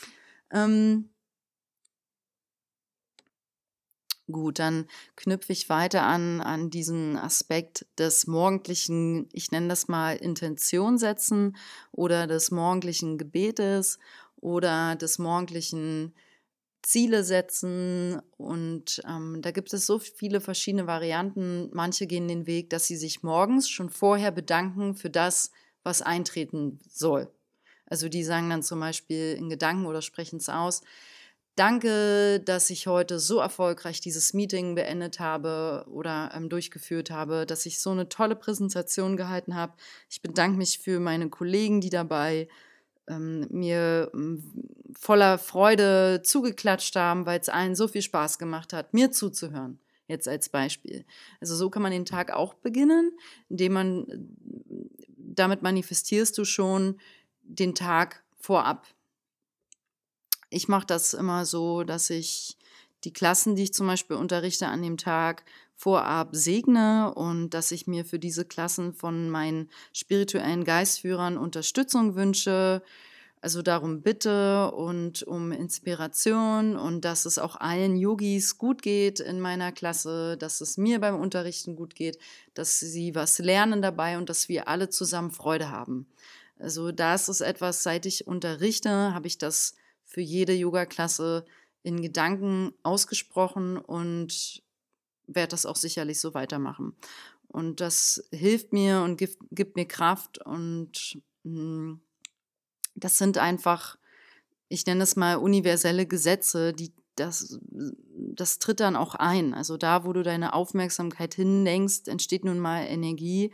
ähm, 0.52 1.10
Gut, 4.32 4.58
dann 4.58 4.86
knüpfe 5.16 5.52
ich 5.52 5.68
weiter 5.68 6.02
an, 6.02 6.40
an 6.40 6.70
diesen 6.70 7.16
Aspekt 7.16 7.86
des 7.98 8.26
morgendlichen, 8.26 9.28
ich 9.32 9.50
nenne 9.50 9.68
das 9.68 9.88
mal 9.88 10.16
Intention 10.16 10.98
setzen 10.98 11.56
oder 11.92 12.26
des 12.26 12.50
morgendlichen 12.50 13.18
Gebetes 13.18 13.98
oder 14.36 14.96
des 14.96 15.18
morgendlichen 15.18 16.14
Ziele 16.82 17.24
setzen. 17.24 18.20
Und 18.36 19.02
ähm, 19.06 19.40
da 19.42 19.50
gibt 19.50 19.72
es 19.72 19.86
so 19.86 19.98
viele 19.98 20.40
verschiedene 20.40 20.86
Varianten. 20.86 21.70
Manche 21.72 22.06
gehen 22.06 22.28
den 22.28 22.46
Weg, 22.46 22.70
dass 22.70 22.86
sie 22.86 22.96
sich 22.96 23.22
morgens 23.22 23.68
schon 23.68 23.90
vorher 23.90 24.32
bedanken 24.32 24.94
für 24.94 25.10
das, 25.10 25.50
was 25.82 26.02
eintreten 26.02 26.78
soll. 26.88 27.30
Also 27.86 28.08
die 28.08 28.22
sagen 28.22 28.50
dann 28.50 28.62
zum 28.62 28.80
Beispiel 28.80 29.34
in 29.38 29.48
Gedanken 29.48 29.86
oder 29.86 30.00
sprechen 30.02 30.36
es 30.36 30.48
aus, 30.48 30.82
Danke, 31.56 32.40
dass 32.40 32.70
ich 32.70 32.86
heute 32.86 33.18
so 33.18 33.38
erfolgreich 33.38 34.00
dieses 34.00 34.32
Meeting 34.32 34.74
beendet 34.74 35.20
habe 35.20 35.84
oder 35.90 36.30
ähm, 36.34 36.48
durchgeführt 36.48 37.10
habe, 37.10 37.44
dass 37.44 37.66
ich 37.66 37.80
so 37.80 37.90
eine 37.90 38.08
tolle 38.08 38.36
Präsentation 38.36 39.16
gehalten 39.16 39.54
habe. 39.54 39.74
Ich 40.08 40.22
bedanke 40.22 40.56
mich 40.56 40.78
für 40.78 41.00
meine 41.00 41.28
Kollegen, 41.28 41.80
die 41.80 41.90
dabei 41.90 42.48
ähm, 43.08 43.46
mir 43.50 44.10
ähm, 44.14 44.42
voller 44.96 45.38
Freude 45.38 46.22
zugeklatscht 46.24 46.96
haben, 46.96 47.26
weil 47.26 47.40
es 47.40 47.48
allen 47.48 47.74
so 47.74 47.88
viel 47.88 48.02
Spaß 48.02 48.38
gemacht 48.38 48.72
hat, 48.72 48.94
mir 48.94 49.10
zuzuhören. 49.10 49.80
Jetzt 50.06 50.26
als 50.26 50.48
Beispiel. 50.48 51.04
Also 51.40 51.54
so 51.54 51.70
kann 51.70 51.82
man 51.82 51.92
den 51.92 52.04
Tag 52.04 52.32
auch 52.32 52.54
beginnen, 52.54 53.12
indem 53.48 53.72
man, 53.74 54.06
damit 55.16 55.62
manifestierst 55.62 56.36
du 56.36 56.44
schon 56.44 56.98
den 57.42 57.76
Tag 57.76 58.24
vorab 58.36 58.86
ich 60.50 60.68
mache 60.68 60.86
das 60.86 61.14
immer 61.14 61.46
so, 61.46 61.84
dass 61.84 62.10
ich 62.10 62.56
die 63.04 63.12
Klassen, 63.12 63.56
die 63.56 63.64
ich 63.64 63.74
zum 63.74 63.86
Beispiel 63.86 64.16
unterrichte 64.16 64.66
an 64.66 64.82
dem 64.82 64.98
Tag, 64.98 65.44
vorab 65.74 66.30
segne 66.32 67.14
und 67.14 67.50
dass 67.50 67.70
ich 67.70 67.86
mir 67.86 68.04
für 68.04 68.18
diese 68.18 68.44
Klassen 68.44 68.92
von 68.92 69.30
meinen 69.30 69.70
spirituellen 69.94 70.64
Geistführern 70.64 71.38
Unterstützung 71.38 72.16
wünsche, 72.16 72.82
also 73.40 73.62
darum 73.62 74.02
bitte 74.02 74.70
und 74.72 75.22
um 75.22 75.52
Inspiration 75.52 76.76
und 76.76 77.06
dass 77.06 77.24
es 77.24 77.38
auch 77.38 77.56
allen 77.56 77.96
Yogis 77.96 78.58
gut 78.58 78.82
geht 78.82 79.20
in 79.20 79.40
meiner 79.40 79.72
Klasse, 79.72 80.36
dass 80.36 80.60
es 80.60 80.76
mir 80.76 81.00
beim 81.00 81.18
Unterrichten 81.18 81.76
gut 81.76 81.94
geht, 81.94 82.18
dass 82.52 82.78
sie 82.78 83.14
was 83.14 83.38
lernen 83.38 83.80
dabei 83.80 84.18
und 84.18 84.28
dass 84.28 84.50
wir 84.50 84.68
alle 84.68 84.90
zusammen 84.90 85.30
Freude 85.30 85.70
haben. 85.70 86.06
Also 86.58 86.92
das 86.92 87.30
ist 87.30 87.40
etwas, 87.40 87.82
seit 87.82 88.04
ich 88.04 88.26
unterrichte, 88.26 89.14
habe 89.14 89.26
ich 89.26 89.38
das 89.38 89.74
für 90.10 90.20
jede 90.20 90.52
Yoga-Klasse 90.52 91.44
in 91.82 92.02
Gedanken 92.02 92.74
ausgesprochen 92.82 93.78
und 93.78 94.62
werde 95.28 95.52
das 95.52 95.66
auch 95.66 95.76
sicherlich 95.76 96.20
so 96.20 96.34
weitermachen. 96.34 96.96
Und 97.46 97.80
das 97.80 98.28
hilft 98.32 98.72
mir 98.72 99.02
und 99.02 99.16
gibt, 99.16 99.38
gibt 99.52 99.76
mir 99.76 99.86
Kraft 99.86 100.44
und 100.44 101.20
mh, 101.44 101.52
hm, 101.52 102.00
das 102.96 103.18
sind 103.18 103.38
einfach, 103.38 103.96
ich 104.68 104.84
nenne 104.84 105.04
es 105.04 105.14
mal 105.14 105.36
universelle 105.36 106.06
Gesetze, 106.06 106.72
die 106.72 106.92
das, 107.14 107.60
das 108.14 108.58
tritt 108.58 108.80
dann 108.80 108.96
auch 108.96 109.14
ein. 109.14 109.54
Also 109.54 109.76
da, 109.76 110.04
wo 110.04 110.12
du 110.12 110.22
deine 110.22 110.54
Aufmerksamkeit 110.54 111.34
hinlenkst, 111.34 112.08
entsteht 112.08 112.44
nun 112.44 112.58
mal 112.58 112.82
Energie 112.82 113.52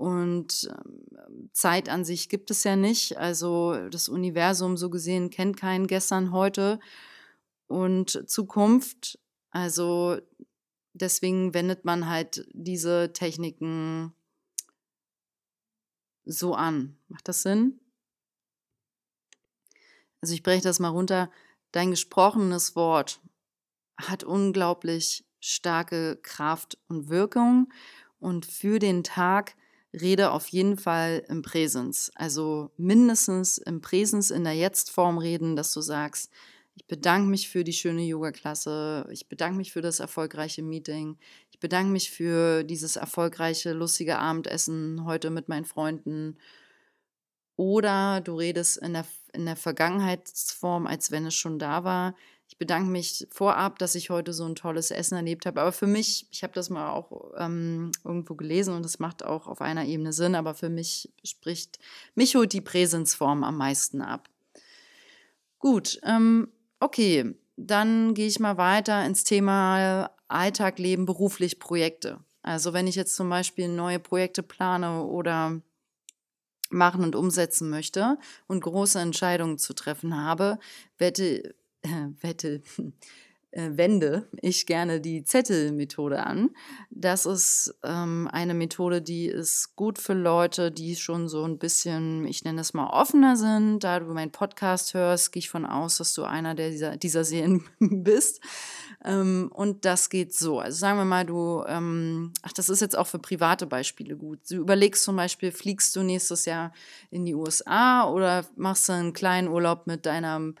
und 0.00 0.66
ähm, 0.70 1.50
Zeit 1.52 1.90
an 1.90 2.06
sich 2.06 2.30
gibt 2.30 2.50
es 2.50 2.64
ja 2.64 2.74
nicht. 2.74 3.18
Also 3.18 3.86
das 3.90 4.08
Universum 4.08 4.78
so 4.78 4.88
gesehen 4.88 5.28
kennt 5.28 5.58
keinen 5.58 5.86
gestern, 5.86 6.32
heute 6.32 6.80
und 7.66 8.26
Zukunft. 8.26 9.18
Also 9.50 10.16
deswegen 10.94 11.52
wendet 11.52 11.84
man 11.84 12.08
halt 12.08 12.48
diese 12.54 13.12
Techniken 13.12 14.14
so 16.24 16.54
an. 16.54 16.96
Macht 17.08 17.28
das 17.28 17.42
Sinn? 17.42 17.78
Also 20.22 20.32
ich 20.32 20.42
breche 20.42 20.62
das 20.62 20.78
mal 20.78 20.88
runter. 20.88 21.30
Dein 21.72 21.90
gesprochenes 21.90 22.74
Wort 22.74 23.20
hat 23.98 24.24
unglaublich 24.24 25.26
starke 25.40 26.16
Kraft 26.22 26.78
und 26.88 27.10
Wirkung. 27.10 27.70
Und 28.18 28.46
für 28.46 28.78
den 28.78 29.04
Tag 29.04 29.56
rede 29.92 30.30
auf 30.30 30.48
jeden 30.48 30.76
Fall 30.76 31.24
im 31.28 31.42
Präsens. 31.42 32.10
Also 32.14 32.70
mindestens 32.76 33.58
im 33.58 33.80
Präsens 33.80 34.30
in 34.30 34.44
der 34.44 34.54
Jetzt-Form 34.54 35.18
reden, 35.18 35.56
dass 35.56 35.72
du 35.72 35.80
sagst, 35.80 36.30
ich 36.74 36.86
bedanke 36.86 37.28
mich 37.28 37.48
für 37.48 37.64
die 37.64 37.72
schöne 37.72 38.02
Yoga-Klasse, 38.02 39.08
ich 39.10 39.28
bedanke 39.28 39.56
mich 39.56 39.72
für 39.72 39.82
das 39.82 40.00
erfolgreiche 40.00 40.62
Meeting, 40.62 41.18
ich 41.50 41.58
bedanke 41.58 41.90
mich 41.92 42.10
für 42.10 42.64
dieses 42.64 42.96
erfolgreiche, 42.96 43.72
lustige 43.72 44.18
Abendessen 44.18 45.04
heute 45.04 45.30
mit 45.30 45.48
meinen 45.48 45.64
Freunden. 45.64 46.38
Oder 47.56 48.20
du 48.22 48.36
redest 48.36 48.78
in 48.78 48.94
der, 48.94 49.06
in 49.34 49.44
der 49.44 49.56
Vergangenheitsform, 49.56 50.86
als 50.86 51.10
wenn 51.10 51.26
es 51.26 51.34
schon 51.34 51.58
da 51.58 51.84
war 51.84 52.14
ich 52.50 52.58
bedanke 52.58 52.90
mich 52.90 53.28
vorab, 53.30 53.78
dass 53.78 53.94
ich 53.94 54.10
heute 54.10 54.32
so 54.32 54.44
ein 54.44 54.56
tolles 54.56 54.90
Essen 54.90 55.14
erlebt 55.14 55.46
habe. 55.46 55.60
Aber 55.60 55.70
für 55.70 55.86
mich, 55.86 56.26
ich 56.32 56.42
habe 56.42 56.52
das 56.52 56.68
mal 56.68 56.90
auch 56.90 57.30
ähm, 57.38 57.92
irgendwo 58.04 58.34
gelesen 58.34 58.74
und 58.74 58.84
es 58.84 58.98
macht 58.98 59.24
auch 59.24 59.46
auf 59.46 59.60
einer 59.60 59.84
Ebene 59.84 60.12
Sinn, 60.12 60.34
aber 60.34 60.54
für 60.54 60.68
mich 60.68 61.12
spricht, 61.22 61.78
mich 62.16 62.34
holt 62.34 62.52
die 62.52 62.60
Präsensform 62.60 63.44
am 63.44 63.56
meisten 63.56 64.02
ab. 64.02 64.28
Gut, 65.60 66.00
ähm, 66.02 66.48
okay, 66.80 67.36
dann 67.56 68.14
gehe 68.14 68.26
ich 68.26 68.40
mal 68.40 68.56
weiter 68.56 69.04
ins 69.06 69.22
Thema 69.22 70.10
Alltag, 70.26 70.80
Leben, 70.80 71.06
beruflich, 71.06 71.60
Projekte. 71.60 72.18
Also 72.42 72.72
wenn 72.72 72.88
ich 72.88 72.96
jetzt 72.96 73.14
zum 73.14 73.30
Beispiel 73.30 73.68
neue 73.68 74.00
Projekte 74.00 74.42
plane 74.42 75.04
oder 75.04 75.60
machen 76.70 77.04
und 77.04 77.14
umsetzen 77.14 77.70
möchte 77.70 78.18
und 78.48 78.62
große 78.62 78.98
Entscheidungen 78.98 79.58
zu 79.58 79.72
treffen 79.72 80.16
habe, 80.16 80.58
werde, 80.98 81.54
äh, 81.82 82.08
wette, 82.20 82.62
äh, 83.52 83.70
wende 83.72 84.28
ich 84.40 84.66
gerne 84.66 85.00
die 85.00 85.24
Zettelmethode 85.24 86.24
an. 86.24 86.50
Das 86.90 87.26
ist 87.26 87.74
ähm, 87.82 88.28
eine 88.30 88.54
Methode, 88.54 89.02
die 89.02 89.26
ist 89.26 89.74
gut 89.76 89.98
für 89.98 90.14
Leute, 90.14 90.70
die 90.70 90.94
schon 90.96 91.28
so 91.28 91.44
ein 91.44 91.58
bisschen, 91.58 92.26
ich 92.26 92.44
nenne 92.44 92.60
es 92.60 92.74
mal, 92.74 92.88
offener 92.88 93.36
sind. 93.36 93.82
Da 93.82 94.00
du 94.00 94.12
meinen 94.12 94.30
Podcast 94.30 94.94
hörst, 94.94 95.32
gehe 95.32 95.40
ich 95.40 95.50
von 95.50 95.66
aus, 95.66 95.98
dass 95.98 96.14
du 96.14 96.24
einer 96.24 96.54
der 96.54 96.70
dieser, 96.70 96.96
dieser 96.96 97.24
Serien 97.24 97.64
bist. 97.80 98.40
Ähm, 99.04 99.50
und 99.52 99.84
das 99.84 100.10
geht 100.10 100.34
so. 100.34 100.60
Also 100.60 100.78
sagen 100.78 100.98
wir 100.98 101.04
mal, 101.04 101.24
du, 101.24 101.64
ähm, 101.66 102.32
ach, 102.42 102.52
das 102.52 102.68
ist 102.68 102.80
jetzt 102.80 102.96
auch 102.96 103.06
für 103.06 103.18
private 103.18 103.66
Beispiele 103.66 104.16
gut. 104.16 104.40
Du 104.48 104.56
überlegst 104.56 105.02
zum 105.02 105.16
Beispiel, 105.16 105.52
fliegst 105.52 105.96
du 105.96 106.02
nächstes 106.02 106.44
Jahr 106.44 106.72
in 107.10 107.24
die 107.24 107.34
USA 107.34 108.08
oder 108.08 108.44
machst 108.56 108.88
du 108.88 108.92
einen 108.92 109.12
kleinen 109.12 109.48
Urlaub 109.48 109.86
mit 109.86 110.06
deiner 110.06 110.52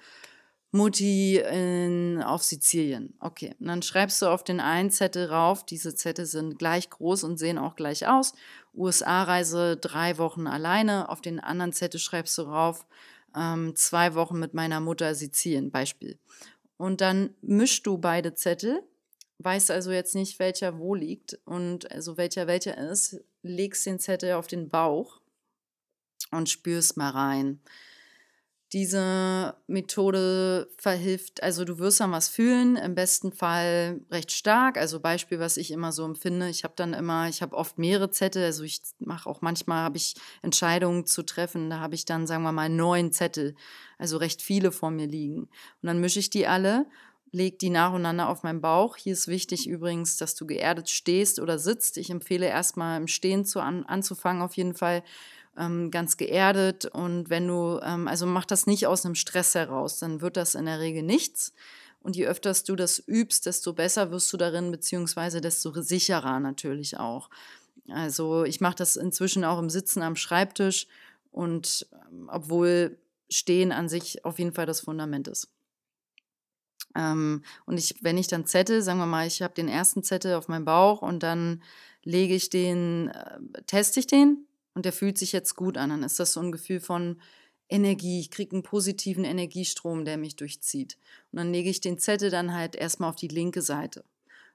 Mutti 0.72 1.38
in, 1.38 2.22
auf 2.22 2.44
Sizilien. 2.44 3.14
Okay, 3.18 3.54
und 3.58 3.66
dann 3.66 3.82
schreibst 3.82 4.22
du 4.22 4.26
auf 4.26 4.44
den 4.44 4.60
einen 4.60 4.90
Zettel 4.90 5.26
rauf, 5.26 5.66
diese 5.66 5.94
Zettel 5.96 6.26
sind 6.26 6.58
gleich 6.58 6.88
groß 6.90 7.24
und 7.24 7.38
sehen 7.38 7.58
auch 7.58 7.74
gleich 7.74 8.06
aus. 8.06 8.34
USA-Reise 8.74 9.76
drei 9.76 10.16
Wochen 10.18 10.46
alleine. 10.46 11.08
Auf 11.08 11.20
den 11.20 11.40
anderen 11.40 11.72
Zettel 11.72 11.98
schreibst 11.98 12.38
du 12.38 12.42
rauf, 12.42 12.86
ähm, 13.34 13.74
zwei 13.74 14.14
Wochen 14.14 14.38
mit 14.38 14.54
meiner 14.54 14.78
Mutter 14.80 15.14
Sizilien, 15.14 15.72
Beispiel. 15.72 16.18
Und 16.76 17.00
dann 17.00 17.34
mischst 17.42 17.84
du 17.86 17.98
beide 17.98 18.34
Zettel, 18.34 18.82
weißt 19.38 19.72
also 19.72 19.90
jetzt 19.90 20.14
nicht, 20.14 20.38
welcher 20.38 20.78
wo 20.78 20.94
liegt 20.94 21.38
und 21.44 21.90
also 21.90 22.16
welcher 22.16 22.46
welcher 22.46 22.78
ist, 22.78 23.20
legst 23.42 23.86
den 23.86 23.98
Zettel 23.98 24.34
auf 24.34 24.46
den 24.46 24.68
Bauch 24.68 25.20
und 26.30 26.48
spürst 26.48 26.96
mal 26.96 27.10
rein 27.10 27.60
diese 28.72 29.56
Methode 29.66 30.68
verhilft, 30.78 31.42
also 31.42 31.64
du 31.64 31.78
wirst 31.80 31.98
dann 31.98 32.12
was 32.12 32.28
fühlen, 32.28 32.76
im 32.76 32.94
besten 32.94 33.32
Fall 33.32 34.00
recht 34.12 34.30
stark. 34.30 34.78
Also 34.78 35.00
Beispiel, 35.00 35.40
was 35.40 35.56
ich 35.56 35.72
immer 35.72 35.90
so 35.90 36.04
empfinde, 36.04 36.48
ich 36.48 36.62
habe 36.62 36.74
dann 36.76 36.92
immer, 36.92 37.28
ich 37.28 37.42
habe 37.42 37.56
oft 37.56 37.78
mehrere 37.78 38.10
Zettel, 38.10 38.44
also 38.44 38.62
ich 38.62 38.80
mache 39.00 39.28
auch 39.28 39.40
manchmal, 39.40 39.82
habe 39.82 39.96
ich 39.96 40.14
Entscheidungen 40.42 41.04
zu 41.04 41.24
treffen, 41.24 41.68
da 41.68 41.80
habe 41.80 41.96
ich 41.96 42.04
dann, 42.04 42.28
sagen 42.28 42.44
wir 42.44 42.52
mal, 42.52 42.68
neun 42.68 43.10
Zettel, 43.10 43.56
also 43.98 44.18
recht 44.18 44.40
viele 44.40 44.70
vor 44.70 44.92
mir 44.92 45.06
liegen. 45.06 45.42
Und 45.42 45.50
dann 45.82 46.00
mische 46.00 46.20
ich 46.20 46.30
die 46.30 46.46
alle, 46.46 46.86
lege 47.32 47.56
die 47.56 47.70
nacheinander 47.70 48.28
auf 48.28 48.44
meinen 48.44 48.60
Bauch. 48.60 48.96
Hier 48.96 49.12
ist 49.12 49.26
wichtig 49.26 49.68
übrigens, 49.68 50.16
dass 50.16 50.36
du 50.36 50.46
geerdet 50.46 50.88
stehst 50.88 51.40
oder 51.40 51.58
sitzt. 51.58 51.96
Ich 51.96 52.10
empfehle 52.10 52.46
erstmal 52.46 53.00
im 53.00 53.08
Stehen 53.08 53.44
zu 53.44 53.60
an, 53.60 53.84
anzufangen 53.84 54.42
auf 54.42 54.56
jeden 54.56 54.74
Fall 54.74 55.02
ähm, 55.56 55.90
ganz 55.90 56.16
geerdet. 56.16 56.86
Und 56.86 57.30
wenn 57.30 57.46
du, 57.46 57.80
ähm, 57.82 58.08
also 58.08 58.26
mach 58.26 58.44
das 58.44 58.66
nicht 58.66 58.86
aus 58.86 59.04
einem 59.04 59.14
Stress 59.14 59.54
heraus, 59.54 59.98
dann 59.98 60.20
wird 60.20 60.36
das 60.36 60.54
in 60.54 60.66
der 60.66 60.80
Regel 60.80 61.02
nichts. 61.02 61.52
Und 62.00 62.16
je 62.16 62.26
öfters 62.26 62.64
du 62.64 62.76
das 62.76 62.98
übst, 63.06 63.46
desto 63.46 63.72
besser 63.74 64.10
wirst 64.10 64.32
du 64.32 64.36
darin, 64.36 64.70
beziehungsweise 64.70 65.40
desto 65.40 65.70
sicherer 65.82 66.40
natürlich 66.40 66.98
auch. 66.98 67.28
Also 67.88 68.44
ich 68.44 68.60
mache 68.60 68.76
das 68.76 68.96
inzwischen 68.96 69.44
auch 69.44 69.58
im 69.58 69.70
Sitzen 69.70 70.02
am 70.02 70.16
Schreibtisch 70.16 70.86
und 71.30 71.86
ähm, 72.10 72.28
obwohl 72.32 72.96
Stehen 73.32 73.70
an 73.70 73.88
sich 73.88 74.24
auf 74.24 74.40
jeden 74.40 74.52
Fall 74.52 74.66
das 74.66 74.80
Fundament 74.80 75.28
ist. 75.28 75.48
Ähm, 76.96 77.44
und 77.64 77.78
ich, 77.78 78.02
wenn 78.02 78.18
ich 78.18 78.26
dann 78.26 78.46
Zettel, 78.46 78.82
sagen 78.82 78.98
wir 78.98 79.06
mal, 79.06 79.26
ich 79.26 79.42
habe 79.42 79.54
den 79.54 79.68
ersten 79.68 80.02
Zettel 80.02 80.34
auf 80.34 80.48
meinem 80.48 80.64
Bauch 80.64 81.02
und 81.02 81.22
dann 81.22 81.62
lege 82.02 82.34
ich 82.34 82.50
den, 82.50 83.08
äh, 83.08 83.62
teste 83.66 84.00
ich 84.00 84.08
den 84.08 84.46
und 84.80 84.86
der 84.86 84.94
fühlt 84.94 85.18
sich 85.18 85.32
jetzt 85.32 85.56
gut 85.56 85.76
an, 85.76 85.90
dann 85.90 86.02
ist 86.02 86.18
das 86.18 86.32
so 86.32 86.40
ein 86.40 86.52
Gefühl 86.52 86.80
von 86.80 87.20
Energie. 87.68 88.18
Ich 88.18 88.30
kriege 88.30 88.52
einen 88.52 88.62
positiven 88.62 89.24
Energiestrom, 89.24 90.06
der 90.06 90.16
mich 90.16 90.36
durchzieht. 90.36 90.96
Und 91.30 91.36
dann 91.36 91.52
lege 91.52 91.68
ich 91.68 91.82
den 91.82 91.98
Zettel 91.98 92.30
dann 92.30 92.54
halt 92.54 92.76
erstmal 92.76 93.10
auf 93.10 93.16
die 93.16 93.28
linke 93.28 93.60
Seite. 93.60 94.04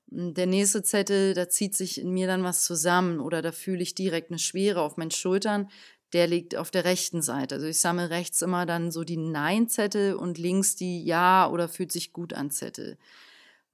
Der 0.07 0.47
nächste 0.47 0.81
Zettel, 0.81 1.35
da 1.35 1.47
zieht 1.47 1.75
sich 1.75 2.01
in 2.01 2.09
mir 2.09 2.25
dann 2.25 2.43
was 2.43 2.63
zusammen 2.63 3.19
oder 3.19 3.43
da 3.43 3.51
fühle 3.51 3.83
ich 3.83 3.93
direkt 3.93 4.31
eine 4.31 4.39
Schwere 4.39 4.81
auf 4.81 4.97
meinen 4.97 5.11
Schultern. 5.11 5.69
Der 6.13 6.25
liegt 6.25 6.55
auf 6.55 6.71
der 6.71 6.85
rechten 6.85 7.21
Seite. 7.21 7.53
Also 7.53 7.67
ich 7.67 7.79
sammle 7.79 8.09
rechts 8.09 8.41
immer 8.41 8.65
dann 8.65 8.89
so 8.89 9.03
die 9.03 9.17
Nein-Zettel 9.17 10.15
und 10.15 10.39
links 10.39 10.75
die 10.75 11.03
Ja 11.03 11.47
oder 11.51 11.69
fühlt 11.69 11.91
sich 11.91 12.13
gut 12.13 12.33
an 12.33 12.49
Zettel. 12.49 12.97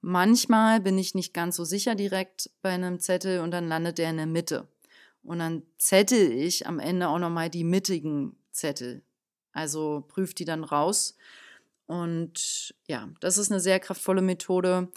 Manchmal 0.02 0.82
bin 0.82 0.98
ich 0.98 1.14
nicht 1.14 1.32
ganz 1.32 1.56
so 1.56 1.64
sicher 1.64 1.94
direkt 1.94 2.50
bei 2.60 2.72
einem 2.72 3.00
Zettel 3.00 3.40
und 3.40 3.52
dann 3.52 3.68
landet 3.68 3.96
der 3.96 4.10
in 4.10 4.18
der 4.18 4.26
Mitte. 4.26 4.68
Und 5.24 5.38
dann 5.38 5.62
zettel 5.78 6.32
ich 6.32 6.66
am 6.66 6.78
Ende 6.78 7.08
auch 7.08 7.18
nochmal 7.18 7.50
die 7.50 7.64
mittigen 7.64 8.36
Zettel. 8.50 9.02
Also 9.52 10.04
prüfe 10.08 10.34
die 10.34 10.44
dann 10.44 10.64
raus. 10.64 11.16
Und 11.86 12.74
ja, 12.86 13.08
das 13.20 13.38
ist 13.38 13.50
eine 13.50 13.60
sehr 13.60 13.78
kraftvolle 13.78 14.22
Methode. 14.22 14.88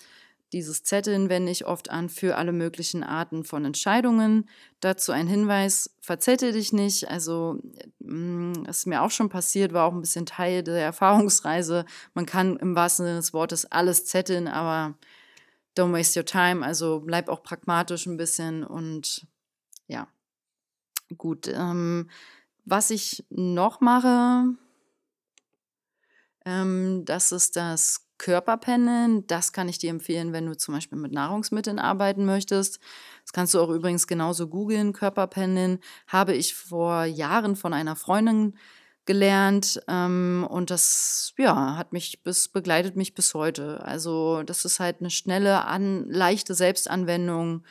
Dieses 0.53 0.83
Zetteln 0.83 1.27
wende 1.27 1.51
ich 1.51 1.65
oft 1.65 1.89
an 1.89 2.07
für 2.07 2.37
alle 2.37 2.53
möglichen 2.53 3.03
Arten 3.03 3.43
von 3.43 3.65
Entscheidungen. 3.65 4.47
Dazu 4.79 5.11
ein 5.11 5.27
Hinweis, 5.27 5.95
verzettel 5.99 6.53
dich 6.53 6.71
nicht. 6.71 7.09
Also, 7.09 7.59
mm, 7.99 8.63
das 8.63 8.79
ist 8.79 8.85
mir 8.85 9.01
auch 9.01 9.11
schon 9.11 9.27
passiert, 9.27 9.73
war 9.73 9.85
auch 9.85 9.93
ein 9.93 10.01
bisschen 10.01 10.25
Teil 10.25 10.63
der 10.63 10.77
Erfahrungsreise. 10.77 11.85
Man 12.13 12.25
kann 12.25 12.57
im 12.57 12.75
wahrsten 12.75 13.05
Sinne 13.05 13.17
des 13.17 13.33
Wortes 13.33 13.69
alles 13.71 14.05
zetteln, 14.05 14.47
aber 14.47 14.97
don't 15.77 15.91
waste 15.91 16.19
your 16.19 16.25
time. 16.25 16.65
Also 16.65 17.01
bleib 17.01 17.27
auch 17.27 17.43
pragmatisch 17.43 18.05
ein 18.05 18.17
bisschen 18.17 18.63
und 18.63 19.27
ja, 19.87 20.07
Gut, 21.17 21.47
ähm, 21.47 22.09
was 22.65 22.89
ich 22.89 23.25
noch 23.29 23.79
mache, 23.79 24.55
ähm, 26.45 27.03
das 27.05 27.31
ist 27.31 27.55
das 27.55 28.07
Körperpendeln. 28.17 29.27
Das 29.27 29.51
kann 29.53 29.67
ich 29.69 29.77
dir 29.77 29.89
empfehlen, 29.89 30.33
wenn 30.33 30.45
du 30.45 30.55
zum 30.57 30.73
Beispiel 30.73 30.97
mit 30.97 31.11
Nahrungsmitteln 31.11 31.79
arbeiten 31.79 32.25
möchtest. 32.25 32.79
Das 33.23 33.33
kannst 33.33 33.53
du 33.53 33.59
auch 33.59 33.69
übrigens 33.69 34.07
genauso 34.07 34.47
googeln. 34.47 34.93
Körperpendeln 34.93 35.79
habe 36.07 36.33
ich 36.33 36.55
vor 36.55 37.03
Jahren 37.05 37.55
von 37.55 37.73
einer 37.73 37.95
Freundin 37.95 38.57
gelernt 39.05 39.81
ähm, 39.87 40.47
und 40.49 40.71
das 40.71 41.33
ja 41.37 41.77
hat 41.77 41.93
mich 41.93 42.23
bis 42.23 42.47
begleitet 42.47 42.95
mich 42.95 43.13
bis 43.13 43.33
heute. 43.35 43.83
Also 43.83 44.41
das 44.43 44.65
ist 44.65 44.79
halt 44.79 45.01
eine 45.01 45.11
schnelle, 45.11 45.65
an, 45.65 46.09
leichte 46.09 46.55
Selbstanwendung 46.55 47.63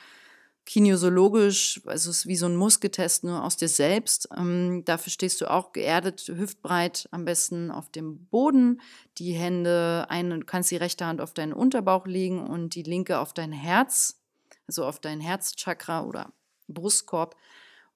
kinesiologisch, 0.66 1.82
also 1.84 2.10
es 2.10 2.18
ist 2.18 2.26
wie 2.26 2.36
so 2.36 2.46
ein 2.46 2.56
Muskeltest 2.56 3.24
nur 3.24 3.44
aus 3.44 3.56
dir 3.56 3.68
selbst. 3.68 4.28
Ähm, 4.36 4.82
dafür 4.84 5.10
stehst 5.10 5.40
du 5.40 5.50
auch 5.50 5.72
geerdet, 5.72 6.26
hüftbreit, 6.26 7.08
am 7.10 7.24
besten 7.24 7.70
auf 7.70 7.90
dem 7.90 8.26
Boden. 8.26 8.80
Die 9.18 9.32
Hände, 9.32 10.06
eine, 10.08 10.40
kannst 10.40 10.70
die 10.70 10.76
rechte 10.76 11.04
Hand 11.06 11.20
auf 11.20 11.34
deinen 11.34 11.52
Unterbauch 11.52 12.06
legen 12.06 12.46
und 12.46 12.74
die 12.74 12.82
linke 12.82 13.18
auf 13.18 13.34
dein 13.34 13.52
Herz, 13.52 14.20
also 14.66 14.84
auf 14.86 15.00
dein 15.00 15.20
Herzchakra 15.20 16.04
oder 16.04 16.32
Brustkorb. 16.68 17.36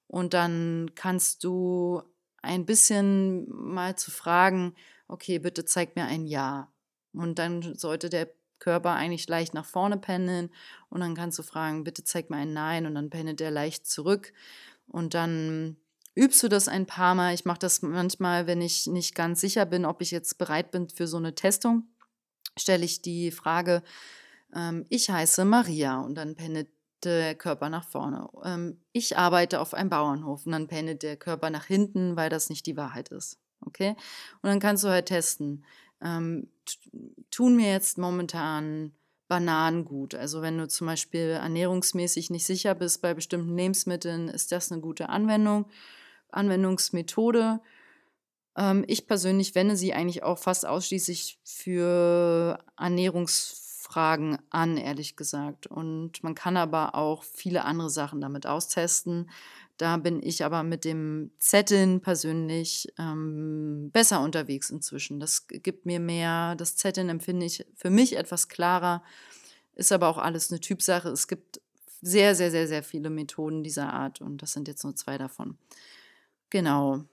Und 0.07 0.33
dann 0.33 0.91
kannst 0.95 1.43
du 1.43 2.03
ein 2.41 2.65
bisschen 2.65 3.47
mal 3.49 3.95
zu 3.95 4.11
fragen, 4.11 4.75
okay, 5.07 5.39
bitte 5.39 5.65
zeig 5.65 5.95
mir 5.95 6.05
ein 6.05 6.25
Ja. 6.25 6.71
Und 7.13 7.39
dann 7.39 7.75
sollte 7.75 8.09
der 8.09 8.29
Körper 8.59 8.93
eigentlich 8.93 9.27
leicht 9.27 9.53
nach 9.53 9.65
vorne 9.65 9.97
pendeln 9.97 10.49
und 10.89 10.99
dann 11.01 11.15
kannst 11.15 11.39
du 11.39 11.43
fragen, 11.43 11.83
bitte 11.83 12.03
zeig 12.03 12.29
mir 12.29 12.37
ein 12.37 12.53
Nein 12.53 12.85
und 12.85 12.95
dann 12.95 13.09
pendelt 13.09 13.41
er 13.41 13.51
leicht 13.51 13.87
zurück 13.87 14.33
und 14.87 15.13
dann 15.13 15.77
übst 16.15 16.43
du 16.43 16.49
das 16.49 16.67
ein 16.67 16.85
paar 16.85 17.15
Mal. 17.15 17.33
Ich 17.33 17.45
mache 17.45 17.59
das 17.59 17.81
manchmal, 17.81 18.47
wenn 18.47 18.61
ich 18.61 18.87
nicht 18.87 19.15
ganz 19.15 19.41
sicher 19.41 19.65
bin, 19.65 19.85
ob 19.85 20.01
ich 20.01 20.11
jetzt 20.11 20.37
bereit 20.37 20.71
bin 20.71 20.89
für 20.89 21.07
so 21.07 21.17
eine 21.17 21.35
Testung, 21.35 21.87
stelle 22.57 22.85
ich 22.85 23.01
die 23.01 23.31
Frage, 23.31 23.83
ähm, 24.53 24.85
ich 24.89 25.09
heiße 25.09 25.45
Maria 25.45 26.01
und 26.01 26.15
dann 26.15 26.35
pendelt 26.35 26.69
der 27.03 27.35
Körper 27.35 27.69
nach 27.69 27.85
vorne. 27.85 28.27
Ähm, 28.43 28.81
ich 28.91 29.17
arbeite 29.17 29.61
auf 29.61 29.73
einem 29.73 29.89
Bauernhof 29.89 30.45
und 30.45 30.51
dann 30.51 30.67
pendelt 30.67 31.03
der 31.03 31.17
Körper 31.17 31.49
nach 31.49 31.65
hinten, 31.65 32.15
weil 32.15 32.29
das 32.29 32.49
nicht 32.49 32.65
die 32.65 32.77
Wahrheit 32.77 33.09
ist. 33.09 33.39
Okay? 33.65 33.95
Und 34.41 34.49
dann 34.49 34.59
kannst 34.59 34.83
du 34.83 34.89
halt 34.89 35.07
testen 35.07 35.63
ähm, 36.01 36.47
tun 37.31 37.55
mir 37.55 37.71
jetzt 37.71 37.97
momentan 37.97 38.93
Bananen 39.27 39.85
gut. 39.85 40.15
Also 40.15 40.41
wenn 40.41 40.57
du 40.57 40.67
zum 40.67 40.87
Beispiel 40.87 41.29
ernährungsmäßig 41.41 42.29
nicht 42.31 42.45
sicher 42.45 42.75
bist 42.75 43.01
bei 43.01 43.13
bestimmten 43.13 43.55
Lebensmitteln, 43.55 44.27
ist 44.27 44.51
das 44.51 44.71
eine 44.71 44.81
gute 44.81 45.09
Anwendung, 45.09 45.65
Anwendungsmethode. 46.31 47.61
Ähm, 48.57 48.83
ich 48.87 49.07
persönlich 49.07 49.55
wende 49.55 49.77
sie 49.77 49.93
eigentlich 49.93 50.23
auch 50.23 50.39
fast 50.39 50.65
ausschließlich 50.65 51.39
für 51.43 52.57
Ernährungsfragen 52.77 54.39
an, 54.49 54.77
ehrlich 54.77 55.15
gesagt. 55.15 55.67
Und 55.67 56.23
man 56.23 56.33
kann 56.33 56.57
aber 56.57 56.95
auch 56.95 57.23
viele 57.23 57.65
andere 57.65 57.91
Sachen 57.91 58.21
damit 58.21 58.47
austesten. 58.47 59.29
Da 59.79 59.95
bin 59.95 60.21
ich 60.21 60.43
aber 60.43 60.63
mit 60.63 60.83
dem 60.83 61.31
Zetteln 61.37 62.01
persönlich 62.01 62.91
ähm, 62.99 63.91
besser 63.93 64.19
unterwegs 64.19 64.69
inzwischen. 64.69 65.21
Das 65.21 65.47
gibt 65.47 65.85
mir 65.85 66.01
mehr, 66.01 66.55
das 66.55 66.75
Zetteln 66.75 67.07
empfinde 67.07 67.45
ich 67.45 67.65
für 67.75 67.89
mich 67.89 68.17
etwas 68.17 68.49
klarer, 68.49 69.01
ist 69.75 69.93
aber 69.93 70.09
auch 70.09 70.17
alles 70.17 70.51
eine 70.51 70.59
Typsache. 70.59 71.07
Es 71.07 71.29
gibt 71.29 71.61
sehr, 72.01 72.35
sehr, 72.35 72.51
sehr, 72.51 72.67
sehr 72.67 72.83
viele 72.83 73.09
Methoden 73.09 73.63
dieser 73.63 73.93
Art 73.93 74.19
und 74.19 74.41
das 74.41 74.51
sind 74.51 74.67
jetzt 74.67 74.83
nur 74.83 74.97
zwei 74.97 75.17
davon. 75.17 75.57
Genau. 76.49 77.05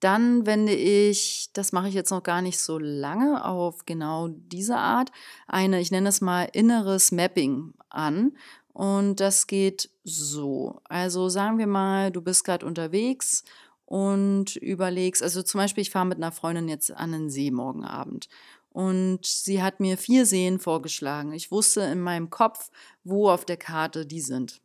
Dann 0.00 0.44
wende 0.44 0.74
ich, 0.74 1.50
das 1.52 1.70
mache 1.70 1.86
ich 1.86 1.94
jetzt 1.94 2.10
noch 2.10 2.24
gar 2.24 2.42
nicht 2.42 2.58
so 2.58 2.80
lange, 2.80 3.44
auf 3.44 3.86
genau 3.86 4.26
diese 4.26 4.76
Art, 4.76 5.12
eine, 5.46 5.80
ich 5.80 5.92
nenne 5.92 6.08
es 6.08 6.20
mal 6.20 6.48
inneres 6.52 7.12
Mapping 7.12 7.74
an. 7.88 8.36
Und 8.72 9.20
das 9.20 9.46
geht 9.46 9.90
so. 10.02 10.80
Also 10.84 11.28
sagen 11.28 11.58
wir 11.58 11.66
mal, 11.66 12.10
du 12.10 12.22
bist 12.22 12.44
gerade 12.44 12.64
unterwegs 12.64 13.44
und 13.84 14.56
überlegst, 14.56 15.22
also 15.22 15.42
zum 15.42 15.58
Beispiel, 15.58 15.82
ich 15.82 15.90
fahre 15.90 16.06
mit 16.06 16.16
einer 16.16 16.32
Freundin 16.32 16.68
jetzt 16.68 16.90
an 16.90 17.12
den 17.12 17.30
See 17.30 17.50
morgen 17.50 17.84
Abend. 17.84 18.28
Und 18.70 19.26
sie 19.26 19.62
hat 19.62 19.80
mir 19.80 19.98
vier 19.98 20.24
Seen 20.24 20.58
vorgeschlagen. 20.58 21.32
Ich 21.32 21.50
wusste 21.50 21.82
in 21.82 22.00
meinem 22.00 22.30
Kopf, 22.30 22.70
wo 23.04 23.28
auf 23.28 23.44
der 23.44 23.58
Karte 23.58 24.06
die 24.06 24.22
sind. 24.22 24.62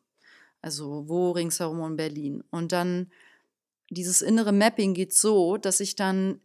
Also 0.61 1.09
wo 1.09 1.31
ringsherum 1.31 1.83
in 1.83 1.97
Berlin. 1.97 2.43
Und 2.49 2.71
dann 2.71 3.11
dieses 3.89 4.21
innere 4.21 4.53
Mapping 4.53 4.93
geht 4.93 5.13
so, 5.13 5.57
dass 5.57 5.81
ich 5.81 5.95
dann 5.95 6.39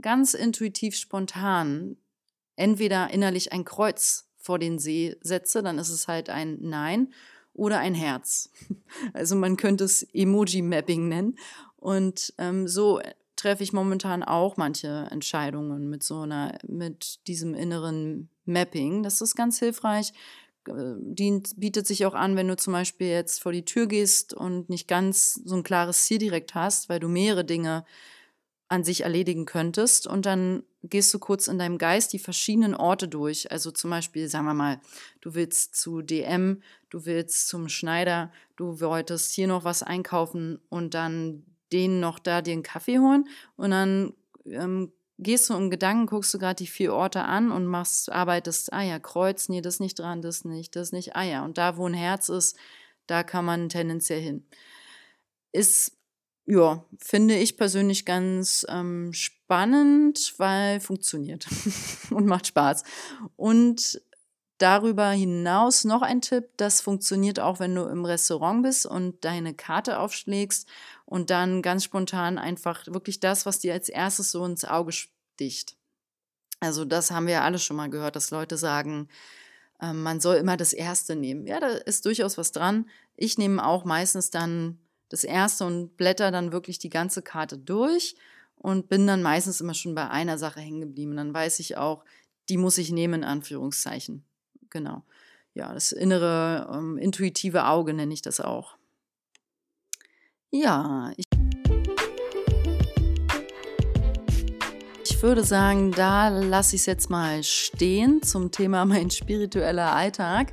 ganz 0.00 0.34
intuitiv 0.34 0.94
spontan 0.96 1.96
entweder 2.54 3.10
innerlich 3.10 3.52
ein 3.52 3.64
Kreuz 3.64 4.27
vor 4.38 4.58
den 4.58 4.78
See 4.78 5.16
setze, 5.20 5.62
dann 5.62 5.78
ist 5.78 5.90
es 5.90 6.08
halt 6.08 6.30
ein 6.30 6.58
Nein 6.60 7.12
oder 7.52 7.78
ein 7.78 7.94
Herz. 7.94 8.50
Also 9.12 9.36
man 9.36 9.56
könnte 9.56 9.84
es 9.84 10.02
Emoji-Mapping 10.14 11.08
nennen. 11.08 11.36
Und 11.76 12.32
ähm, 12.38 12.66
so 12.66 13.00
treffe 13.36 13.62
ich 13.62 13.72
momentan 13.72 14.22
auch 14.22 14.56
manche 14.56 15.06
Entscheidungen 15.10 15.88
mit 15.88 16.02
so 16.02 16.20
einer, 16.20 16.58
mit 16.66 17.26
diesem 17.26 17.54
inneren 17.54 18.28
Mapping. 18.44 19.02
Das 19.02 19.20
ist 19.20 19.36
ganz 19.36 19.58
hilfreich. 19.58 20.12
Äh, 20.66 20.94
dient, 20.98 21.58
bietet 21.58 21.86
sich 21.86 22.06
auch 22.06 22.14
an, 22.14 22.36
wenn 22.36 22.48
du 22.48 22.56
zum 22.56 22.72
Beispiel 22.72 23.08
jetzt 23.08 23.42
vor 23.42 23.52
die 23.52 23.64
Tür 23.64 23.86
gehst 23.86 24.34
und 24.34 24.68
nicht 24.68 24.88
ganz 24.88 25.34
so 25.44 25.54
ein 25.54 25.62
klares 25.62 26.04
Ziel 26.04 26.18
direkt 26.18 26.54
hast, 26.54 26.88
weil 26.88 27.00
du 27.00 27.08
mehrere 27.08 27.44
Dinge 27.44 27.84
an 28.68 28.84
sich 28.84 29.02
erledigen 29.02 29.46
könntest. 29.46 30.06
Und 30.06 30.26
dann 30.26 30.62
gehst 30.82 31.12
du 31.12 31.18
kurz 31.18 31.48
in 31.48 31.58
deinem 31.58 31.78
Geist 31.78 32.12
die 32.12 32.18
verschiedenen 32.18 32.74
Orte 32.74 33.08
durch. 33.08 33.50
Also 33.50 33.70
zum 33.70 33.90
Beispiel, 33.90 34.28
sagen 34.28 34.46
wir 34.46 34.54
mal, 34.54 34.80
du 35.20 35.34
willst 35.34 35.74
zu 35.76 36.02
DM, 36.02 36.62
du 36.90 37.04
willst 37.04 37.48
zum 37.48 37.68
Schneider, 37.68 38.32
du 38.56 38.80
wolltest 38.80 39.34
hier 39.34 39.48
noch 39.48 39.64
was 39.64 39.82
einkaufen 39.82 40.60
und 40.68 40.94
dann 40.94 41.44
denen 41.72 42.00
noch 42.00 42.18
da 42.18 42.42
dir 42.42 42.52
einen 42.52 42.62
Kaffee 42.62 42.98
holen. 42.98 43.28
Und 43.56 43.72
dann 43.72 44.14
ähm, 44.46 44.92
gehst 45.18 45.50
du 45.50 45.54
im 45.54 45.70
Gedanken, 45.70 46.06
guckst 46.06 46.32
du 46.32 46.38
gerade 46.38 46.56
die 46.56 46.66
vier 46.66 46.94
Orte 46.94 47.22
an 47.22 47.50
und 47.50 47.66
machst, 47.66 48.10
arbeitest, 48.10 48.72
ah 48.72 48.82
ja, 48.82 48.98
Kreuz, 48.98 49.48
nee, 49.48 49.60
das 49.60 49.80
nicht 49.80 49.98
dran, 49.98 50.22
das 50.22 50.44
nicht, 50.44 50.76
das 50.76 50.92
nicht, 50.92 51.16
ah 51.16 51.24
ja. 51.24 51.44
Und 51.44 51.58
da, 51.58 51.76
wo 51.76 51.86
ein 51.86 51.94
Herz 51.94 52.28
ist, 52.28 52.56
da 53.06 53.24
kann 53.24 53.44
man 53.44 53.68
tendenziell 53.68 54.20
hin. 54.20 54.46
Ist 55.52 55.97
ja, 56.50 56.82
finde 56.98 57.36
ich 57.36 57.58
persönlich 57.58 58.06
ganz 58.06 58.64
ähm, 58.70 59.12
spannend, 59.12 60.34
weil 60.38 60.80
funktioniert 60.80 61.46
und 62.10 62.24
macht 62.24 62.46
Spaß. 62.46 62.84
Und 63.36 64.00
darüber 64.56 65.10
hinaus 65.10 65.84
noch 65.84 66.00
ein 66.00 66.22
Tipp, 66.22 66.48
das 66.56 66.80
funktioniert 66.80 67.38
auch, 67.38 67.60
wenn 67.60 67.74
du 67.74 67.82
im 67.82 68.06
Restaurant 68.06 68.62
bist 68.62 68.86
und 68.86 69.26
deine 69.26 69.52
Karte 69.52 69.98
aufschlägst 69.98 70.66
und 71.04 71.28
dann 71.28 71.60
ganz 71.60 71.84
spontan 71.84 72.38
einfach 72.38 72.86
wirklich 72.86 73.20
das, 73.20 73.44
was 73.44 73.58
dir 73.58 73.74
als 73.74 73.90
erstes 73.90 74.30
so 74.30 74.42
ins 74.46 74.64
Auge 74.64 74.92
sticht. 74.92 75.76
Also 76.60 76.86
das 76.86 77.10
haben 77.10 77.26
wir 77.26 77.34
ja 77.34 77.44
alle 77.44 77.58
schon 77.58 77.76
mal 77.76 77.90
gehört, 77.90 78.16
dass 78.16 78.30
Leute 78.30 78.56
sagen, 78.56 79.08
äh, 79.82 79.92
man 79.92 80.18
soll 80.18 80.36
immer 80.36 80.56
das 80.56 80.72
Erste 80.72 81.14
nehmen. 81.14 81.46
Ja, 81.46 81.60
da 81.60 81.68
ist 81.68 82.06
durchaus 82.06 82.38
was 82.38 82.52
dran. 82.52 82.88
Ich 83.16 83.36
nehme 83.36 83.64
auch 83.64 83.84
meistens 83.84 84.30
dann 84.30 84.78
das 85.08 85.24
erste 85.24 85.64
und 85.64 85.96
blätter 85.96 86.30
dann 86.30 86.52
wirklich 86.52 86.78
die 86.78 86.90
ganze 86.90 87.22
Karte 87.22 87.58
durch 87.58 88.16
und 88.56 88.88
bin 88.88 89.06
dann 89.06 89.22
meistens 89.22 89.60
immer 89.60 89.74
schon 89.74 89.94
bei 89.94 90.08
einer 90.08 90.38
Sache 90.38 90.60
hängen 90.60 90.80
geblieben. 90.80 91.16
Dann 91.16 91.32
weiß 91.32 91.60
ich 91.60 91.76
auch, 91.76 92.04
die 92.48 92.56
muss 92.56 92.78
ich 92.78 92.90
nehmen, 92.90 93.22
in 93.22 93.24
Anführungszeichen. 93.24 94.24
Genau. 94.70 95.04
Ja, 95.54 95.72
das 95.72 95.92
innere, 95.92 96.70
ähm, 96.72 96.98
intuitive 96.98 97.66
Auge 97.66 97.94
nenne 97.94 98.12
ich 98.12 98.22
das 98.22 98.40
auch. 98.40 98.76
Ja, 100.50 101.12
ich, 101.16 101.24
ich 105.04 105.22
würde 105.22 105.44
sagen, 105.44 105.92
da 105.92 106.28
lasse 106.28 106.76
ich 106.76 106.82
es 106.82 106.86
jetzt 106.86 107.10
mal 107.10 107.42
stehen 107.42 108.22
zum 108.22 108.50
Thema 108.50 108.84
mein 108.86 109.10
spiritueller 109.10 109.94
Alltag 109.94 110.52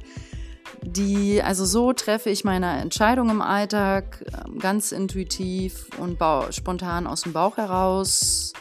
die, 0.95 1.41
also 1.41 1.65
so 1.65 1.93
treffe 1.93 2.29
ich 2.29 2.43
meine 2.43 2.79
Entscheidung 2.79 3.29
im 3.29 3.41
Alltag 3.41 4.23
ähm, 4.45 4.59
ganz 4.59 4.91
intuitiv 4.91 5.87
und 5.99 6.17
spontan 6.51 7.07
aus 7.07 7.21
dem 7.21 7.33
Bauch 7.33 7.57
heraus 7.57 8.53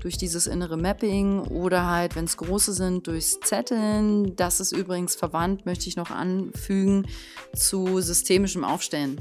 durch 0.00 0.16
dieses 0.16 0.46
innere 0.46 0.76
Mapping 0.76 1.40
oder 1.42 1.86
halt, 1.86 2.14
wenn 2.14 2.24
es 2.24 2.36
große 2.36 2.72
sind, 2.72 3.06
durchs 3.06 3.40
Zetteln. 3.40 4.36
Das 4.36 4.60
ist 4.60 4.72
übrigens 4.72 5.16
verwandt, 5.16 5.66
möchte 5.66 5.88
ich 5.88 5.96
noch 5.96 6.10
anfügen, 6.10 7.06
zu 7.54 8.00
systemischem 8.00 8.64
Aufstellen 8.64 9.18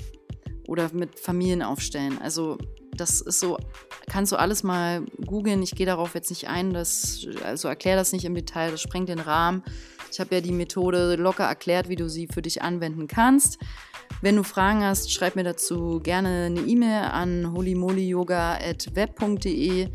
oder 0.68 0.90
mit 0.94 1.20
Familienaufstellen. 1.20 2.22
Also 2.22 2.58
das 2.96 3.22
ist 3.22 3.40
so, 3.40 3.58
kannst 4.08 4.32
du 4.32 4.36
alles 4.38 4.64
mal 4.64 5.04
googeln. 5.26 5.62
Ich 5.62 5.76
gehe 5.76 5.86
darauf 5.86 6.16
jetzt 6.16 6.30
nicht 6.30 6.48
ein, 6.48 6.74
das, 6.74 7.26
also 7.44 7.68
erkläre 7.68 7.98
das 7.98 8.12
nicht 8.12 8.26
im 8.26 8.36
Detail, 8.36 8.72
das 8.72 8.82
sprengt 8.82 9.10
den 9.10 9.20
Rahmen. 9.20 9.64
Ich 10.12 10.20
habe 10.20 10.36
ja 10.36 10.42
die 10.42 10.52
Methode 10.52 11.16
locker 11.16 11.46
erklärt, 11.46 11.88
wie 11.90 11.96
du 11.96 12.10
sie 12.10 12.28
für 12.28 12.42
dich 12.42 12.62
anwenden 12.62 13.08
kannst. 13.08 13.58
Wenn 14.22 14.36
du 14.36 14.44
Fragen 14.44 14.84
hast, 14.84 15.12
schreib 15.12 15.36
mir 15.36 15.44
dazu 15.44 16.00
gerne 16.02 16.46
eine 16.46 16.62
E-Mail 16.62 17.04
an 17.12 17.54
holymolyoga.web.de. 17.54 19.90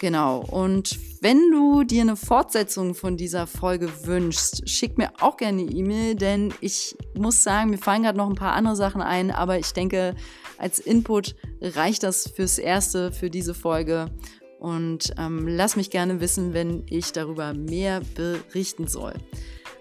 Genau. 0.00 0.40
Und 0.40 0.96
wenn 1.22 1.50
du 1.50 1.82
dir 1.82 2.02
eine 2.02 2.14
Fortsetzung 2.14 2.94
von 2.94 3.16
dieser 3.16 3.48
Folge 3.48 3.90
wünschst, 4.04 4.68
schick 4.68 4.96
mir 4.96 5.10
auch 5.20 5.36
gerne 5.36 5.62
eine 5.62 5.72
E-Mail, 5.72 6.14
denn 6.14 6.54
ich 6.60 6.96
muss 7.14 7.42
sagen, 7.42 7.70
mir 7.70 7.78
fallen 7.78 8.04
gerade 8.04 8.18
noch 8.18 8.28
ein 8.28 8.36
paar 8.36 8.52
andere 8.52 8.76
Sachen 8.76 9.02
ein, 9.02 9.32
aber 9.32 9.58
ich 9.58 9.72
denke, 9.72 10.14
als 10.56 10.78
Input 10.78 11.34
reicht 11.60 12.04
das 12.04 12.28
fürs 12.28 12.58
Erste, 12.58 13.10
für 13.10 13.30
diese 13.30 13.54
Folge. 13.54 14.12
Und 14.58 15.14
ähm, 15.18 15.46
lass 15.46 15.76
mich 15.76 15.90
gerne 15.90 16.20
wissen, 16.20 16.52
wenn 16.52 16.84
ich 16.90 17.12
darüber 17.12 17.54
mehr 17.54 18.00
berichten 18.14 18.88
soll. 18.88 19.14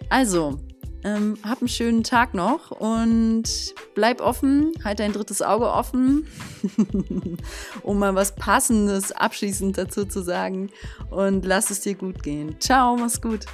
Also, 0.09 0.59
ähm, 1.03 1.37
hab 1.43 1.61
einen 1.61 1.67
schönen 1.67 2.03
Tag 2.03 2.33
noch 2.33 2.71
und 2.71 3.73
bleib 3.95 4.19
offen, 4.19 4.73
halt 4.83 4.99
dein 4.99 5.13
drittes 5.13 5.41
Auge 5.41 5.71
offen, 5.71 6.27
um 7.83 7.99
mal 7.99 8.15
was 8.15 8.35
Passendes 8.35 9.11
abschließend 9.11 9.77
dazu 9.77 10.05
zu 10.05 10.21
sagen. 10.21 10.69
Und 11.09 11.45
lass 11.45 11.69
es 11.69 11.81
dir 11.81 11.95
gut 11.95 12.23
gehen. 12.23 12.59
Ciao, 12.59 12.95
mach's 12.97 13.21
gut. 13.21 13.45